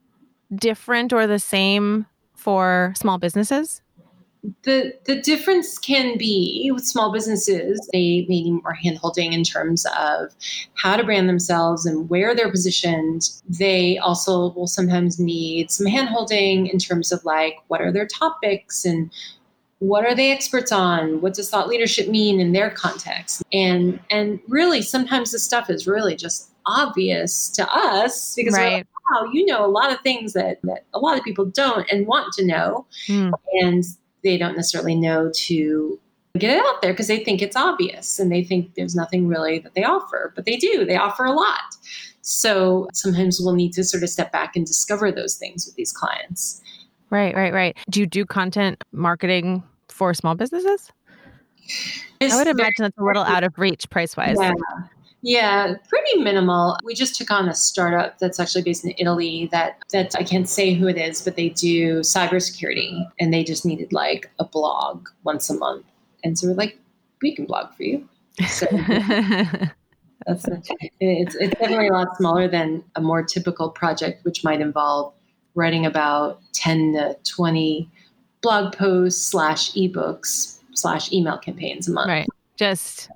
different 0.55 1.13
or 1.13 1.27
the 1.27 1.39
same 1.39 2.07
for 2.35 2.93
small 2.97 3.19
businesses? 3.19 3.83
the 4.63 4.95
the 5.05 5.21
difference 5.21 5.79
can 5.79 6.17
be 6.17 6.71
with 6.73 6.87
small 6.87 7.13
businesses 7.13 7.81
they 7.93 8.25
may 8.29 8.43
need 8.43 8.63
more 8.63 8.77
handholding 8.85 9.33
in 9.33 9.43
terms 9.43 9.87
of 9.99 10.33
how 10.75 10.97
to 10.97 11.05
brand 11.05 11.29
themselves 11.29 11.87
and 11.87 12.09
where 12.09 12.35
they're 12.35 12.51
positioned 12.51 13.31
they 13.49 13.99
also 13.99 14.53
will 14.53 14.67
sometimes 14.67 15.19
need 15.19 15.71
some 15.71 15.87
handholding 15.87 16.71
in 16.71 16.79
terms 16.79 17.13
of 17.13 17.25
like 17.25 17.57
what 17.69 17.81
are 17.81 17.93
their 17.93 18.07
topics 18.07 18.85
and 18.85 19.11
what 19.79 20.05
are 20.05 20.15
they 20.15 20.33
experts 20.33 20.73
on 20.73 21.21
what 21.21 21.35
does 21.35 21.51
thought 21.51 21.69
leadership 21.69 22.09
mean 22.09 22.41
in 22.41 22.53
their 22.53 22.71
context 22.71 23.43
and 23.53 24.01
and 24.11 24.41
really 24.49 24.81
sometimes 24.81 25.33
the 25.33 25.39
stuff 25.39 25.69
is 25.69 25.87
really 25.87 26.17
just 26.17 26.51
obvious 26.67 27.51
to 27.51 27.69
us 27.71 28.35
because 28.35 28.55
right. 28.55 28.73
like, 28.73 28.87
wow 29.11 29.29
you 29.33 29.45
know 29.45 29.65
a 29.65 29.69
lot 29.69 29.93
of 29.93 30.01
things 30.01 30.33
that, 30.33 30.59
that 30.63 30.85
a 30.95 30.99
lot 30.99 31.19
of 31.19 31.25
people 31.25 31.45
don't 31.45 31.87
and 31.91 32.07
want 32.07 32.33
to 32.33 32.45
know 32.45 32.87
mm. 33.07 33.31
and 33.61 33.85
they 34.23 34.39
don't 34.39 34.57
necessarily 34.57 34.95
know 34.95 35.31
to 35.35 36.01
get 36.39 36.51
it 36.51 36.65
out 36.65 36.83
there 36.83 36.93
because 36.93 37.09
they 37.09 37.23
think 37.23 37.43
it's 37.43 37.57
obvious 37.57 38.19
and 38.19 38.31
they 38.31 38.45
think 38.45 38.75
there's 38.75 38.95
nothing 38.95 39.29
really 39.29 39.59
that 39.59 39.75
they 39.75 39.85
offer, 39.85 40.33
but 40.35 40.45
they 40.45 40.57
do. 40.57 40.85
They 40.85 40.97
offer 40.97 41.25
a 41.25 41.33
lot. 41.33 41.77
So 42.23 42.89
sometimes 42.93 43.41
we'll 43.41 43.55
need 43.55 43.73
to 43.75 43.85
sort 43.85 44.03
of 44.03 44.09
step 44.11 44.33
back 44.33 44.57
and 44.57 44.67
discover 44.67 45.13
those 45.13 45.37
things 45.37 45.67
with 45.67 45.77
these 45.77 45.93
clients. 45.93 46.61
Right, 47.11 47.35
right, 47.35 47.53
right. 47.53 47.77
Do 47.91 48.01
you 48.01 48.07
do 48.07 48.25
content 48.25 48.83
marketing 48.93 49.63
for 49.89 50.13
small 50.15 50.35
businesses? 50.35 50.91
It's 52.21 52.35
I 52.35 52.37
would 52.37 52.47
imagine 52.47 52.73
that's 52.79 52.99
a 52.99 53.05
little 53.05 53.23
out 53.23 53.45
of 53.45 53.59
reach 53.59 53.89
price 53.91 54.17
wise. 54.17 54.37
Yeah. 54.41 54.53
Yeah, 55.23 55.75
pretty 55.89 56.23
minimal. 56.23 56.77
We 56.85 56.95
just 56.95 57.17
took 57.17 57.33
on 57.33 57.49
a 57.49 57.55
startup 57.55 58.19
that's 58.21 58.39
actually 58.39 58.63
based 58.63 58.85
in 58.85 58.95
Italy 58.97 59.49
that 59.51 59.79
that 59.93 60.15
I 60.17 60.23
can't 60.23 60.49
say 60.49 60.73
who 60.73 60.87
it 60.87 60.97
is, 60.97 61.21
but 61.21 61.35
they 61.35 61.49
do 61.49 62.01
cybersecurity 62.01 63.05
and 63.19 63.35
they 63.35 63.43
just 63.43 63.67
needed 63.67 63.93
like 63.93 64.31
a 64.39 64.45
blog 64.45 65.09
once 65.25 65.51
a 65.51 65.55
month. 65.55 65.85
And 66.23 66.39
so 66.39 66.47
we're 66.47 66.55
like, 66.55 66.79
we 67.23 67.35
can 67.35 67.47
blog 67.47 67.75
for 67.75 67.83
you. 67.83 68.09
So 68.47 68.67
That's 70.27 70.45
it's 71.01 71.35
it's 71.35 71.59
definitely 71.59 71.89
a 71.89 71.93
lot 71.93 72.17
smaller 72.17 72.47
than 72.47 72.85
a 72.95 73.01
more 73.01 73.23
typical 73.23 73.71
project, 73.71 74.25
which 74.25 74.45
might 74.45 74.61
involve 74.61 75.13
writing 75.57 75.85
about 75.85 76.41
ten 76.53 76.93
to 76.93 77.17
twenty 77.25 77.91
blog 78.43 78.73
posts 78.77 79.27
slash 79.27 79.73
ebooks 79.73 80.61
slash 80.75 81.13
email 81.13 81.39
campaigns 81.39 81.89
a 81.89 81.93
month. 81.93 82.09
Right. 82.09 82.29
Just 82.57 83.11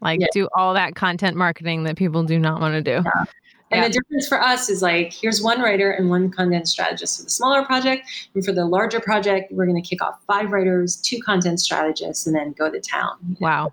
like 0.00 0.20
yeah. 0.20 0.28
do 0.32 0.48
all 0.54 0.72
that 0.72 0.94
content 0.94 1.36
marketing 1.36 1.84
that 1.84 1.96
people 1.96 2.22
do 2.22 2.38
not 2.38 2.60
want 2.60 2.72
to 2.72 2.82
do. 2.82 3.02
Yeah. 3.04 3.24
And 3.72 3.82
yeah. 3.82 3.88
the 3.88 3.92
difference 3.92 4.26
for 4.26 4.40
us 4.40 4.68
is 4.68 4.82
like, 4.82 5.12
here's 5.12 5.42
one 5.42 5.60
writer 5.60 5.92
and 5.92 6.10
one 6.10 6.30
content 6.30 6.66
strategist 6.66 7.18
for 7.18 7.24
the 7.24 7.30
smaller 7.30 7.64
project. 7.64 8.04
And 8.34 8.44
for 8.44 8.52
the 8.52 8.64
larger 8.64 8.98
project, 8.98 9.52
we're 9.52 9.66
going 9.66 9.80
to 9.80 9.88
kick 9.88 10.02
off 10.02 10.18
five 10.26 10.50
writers, 10.50 10.96
two 10.96 11.20
content 11.20 11.60
strategists, 11.60 12.26
and 12.26 12.34
then 12.34 12.52
go 12.52 12.68
to 12.70 12.80
town. 12.80 13.36
Wow. 13.40 13.72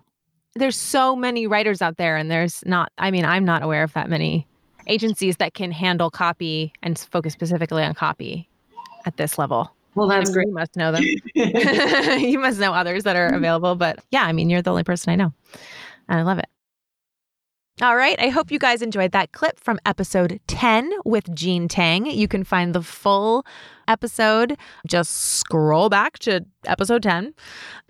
There's 0.53 0.75
so 0.75 1.15
many 1.15 1.47
writers 1.47 1.81
out 1.81 1.97
there, 1.97 2.15
and 2.15 2.29
there's 2.29 2.63
not, 2.65 2.91
I 2.97 3.09
mean, 3.09 3.25
I'm 3.25 3.45
not 3.45 3.63
aware 3.63 3.83
of 3.83 3.93
that 3.93 4.09
many 4.09 4.45
agencies 4.87 5.37
that 5.37 5.53
can 5.53 5.71
handle 5.71 6.09
copy 6.09 6.73
and 6.83 6.97
focus 6.97 7.33
specifically 7.33 7.83
on 7.83 7.93
copy 7.93 8.49
at 9.05 9.17
this 9.17 9.37
level. 9.37 9.71
Well, 9.95 10.07
that's 10.07 10.31
great. 10.31 10.47
You 10.47 10.53
must 10.53 10.75
know 10.75 10.91
them. 10.91 11.03
you 11.33 12.37
must 12.39 12.59
know 12.59 12.73
others 12.73 13.03
that 13.03 13.15
are 13.15 13.27
available. 13.27 13.75
But 13.75 13.99
yeah, 14.11 14.23
I 14.23 14.31
mean, 14.31 14.49
you're 14.49 14.61
the 14.61 14.69
only 14.69 14.83
person 14.83 15.11
I 15.11 15.15
know. 15.15 15.33
And 16.07 16.19
I 16.19 16.23
love 16.23 16.37
it. 16.37 16.45
All 17.79 17.95
right. 17.95 18.19
I 18.19 18.29
hope 18.29 18.49
you 18.51 18.57
guys 18.57 18.81
enjoyed 18.81 19.11
that 19.11 19.33
clip 19.33 19.59
from 19.59 19.79
episode 19.85 20.39
10 20.47 20.91
with 21.05 21.33
Jean 21.35 21.67
Tang. 21.67 22.07
You 22.07 22.27
can 22.27 22.43
find 22.43 22.73
the 22.73 22.81
full 22.81 23.45
episode. 23.87 24.57
Just 24.87 25.11
scroll 25.11 25.87
back 25.87 26.17
to 26.19 26.43
episode 26.65 27.03
10. 27.03 27.35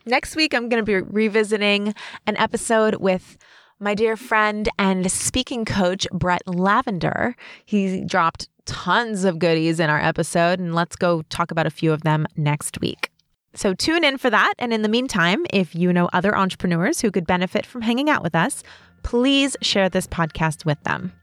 Next 0.06 0.36
week, 0.36 0.54
I'm 0.54 0.68
going 0.68 0.84
to 0.84 0.86
be 0.86 1.00
revisiting 1.00 1.94
an 2.26 2.36
episode 2.38 2.96
with 2.96 3.38
my 3.80 3.94
dear 3.94 4.18
friend 4.18 4.68
and 4.80 5.12
speaking 5.12 5.66
coach, 5.66 6.08
Brett 6.12 6.42
Lavender. 6.48 7.36
He 7.66 8.04
dropped 8.04 8.50
tons 8.66 9.24
of 9.24 9.40
goodies 9.40 9.80
in 9.80 9.90
our 9.90 10.00
episode, 10.00 10.60
and 10.60 10.74
let's 10.74 10.96
go 10.96 11.22
talk 11.24 11.52
about 11.52 11.68
a 11.68 11.72
few 11.72 11.92
of 11.92 12.02
them 12.02 12.28
next 12.36 12.82
week. 12.82 13.12
So 13.54 13.74
tune 13.74 14.04
in 14.04 14.18
for 14.18 14.30
that. 14.30 14.54
And 14.60 14.74
in 14.74 14.82
the 14.82 14.90
meantime, 14.90 15.46
if 15.52 15.74
you 15.74 15.92
know 15.94 16.10
other 16.14 16.36
entrepreneurs 16.36 17.02
who 17.02 17.12
could 17.12 17.26
benefit 17.26 17.66
from 17.66 17.82
hanging 17.82 18.10
out 18.10 18.24
with 18.24 18.36
us, 18.36 18.64
please 19.04 19.56
share 19.62 19.90
this 19.90 20.08
podcast 20.08 20.66
with 20.66 20.82
them. 20.84 21.14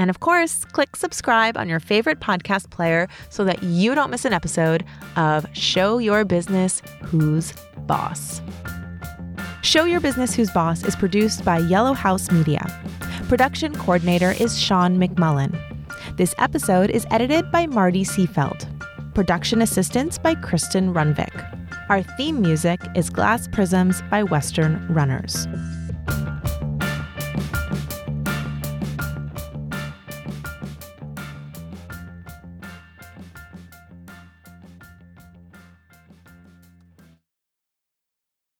And 0.00 0.10
of 0.10 0.20
course, 0.20 0.64
click 0.64 0.94
subscribe 0.94 1.56
on 1.56 1.68
your 1.68 1.80
favorite 1.80 2.20
podcast 2.20 2.70
player 2.70 3.08
so 3.30 3.44
that 3.44 3.62
you 3.62 3.94
don't 3.96 4.10
miss 4.10 4.24
an 4.24 4.32
episode 4.32 4.84
of 5.16 5.46
Show 5.52 5.98
Your 5.98 6.24
Business 6.24 6.82
Who's 7.02 7.52
Boss. 7.78 8.40
Show 9.62 9.84
Your 9.84 10.00
Business 10.00 10.34
Who's 10.34 10.50
Boss 10.52 10.84
is 10.84 10.94
produced 10.94 11.44
by 11.44 11.58
Yellow 11.58 11.92
House 11.92 12.30
Media. 12.30 12.64
Production 13.28 13.74
coordinator 13.74 14.30
is 14.30 14.58
Sean 14.58 14.98
McMullen. 14.98 15.58
This 16.16 16.34
episode 16.38 16.90
is 16.90 17.06
edited 17.10 17.50
by 17.50 17.66
Marty 17.66 18.04
Seafeld. 18.04 18.66
Production 19.14 19.60
assistance 19.60 20.16
by 20.16 20.36
Kristen 20.36 20.94
Runvik. 20.94 21.44
Our 21.90 22.02
theme 22.02 22.40
music 22.40 22.80
is 22.94 23.10
Glass 23.10 23.48
Prisms 23.48 24.00
by 24.10 24.22
Western 24.22 24.86
Runners. 24.88 25.48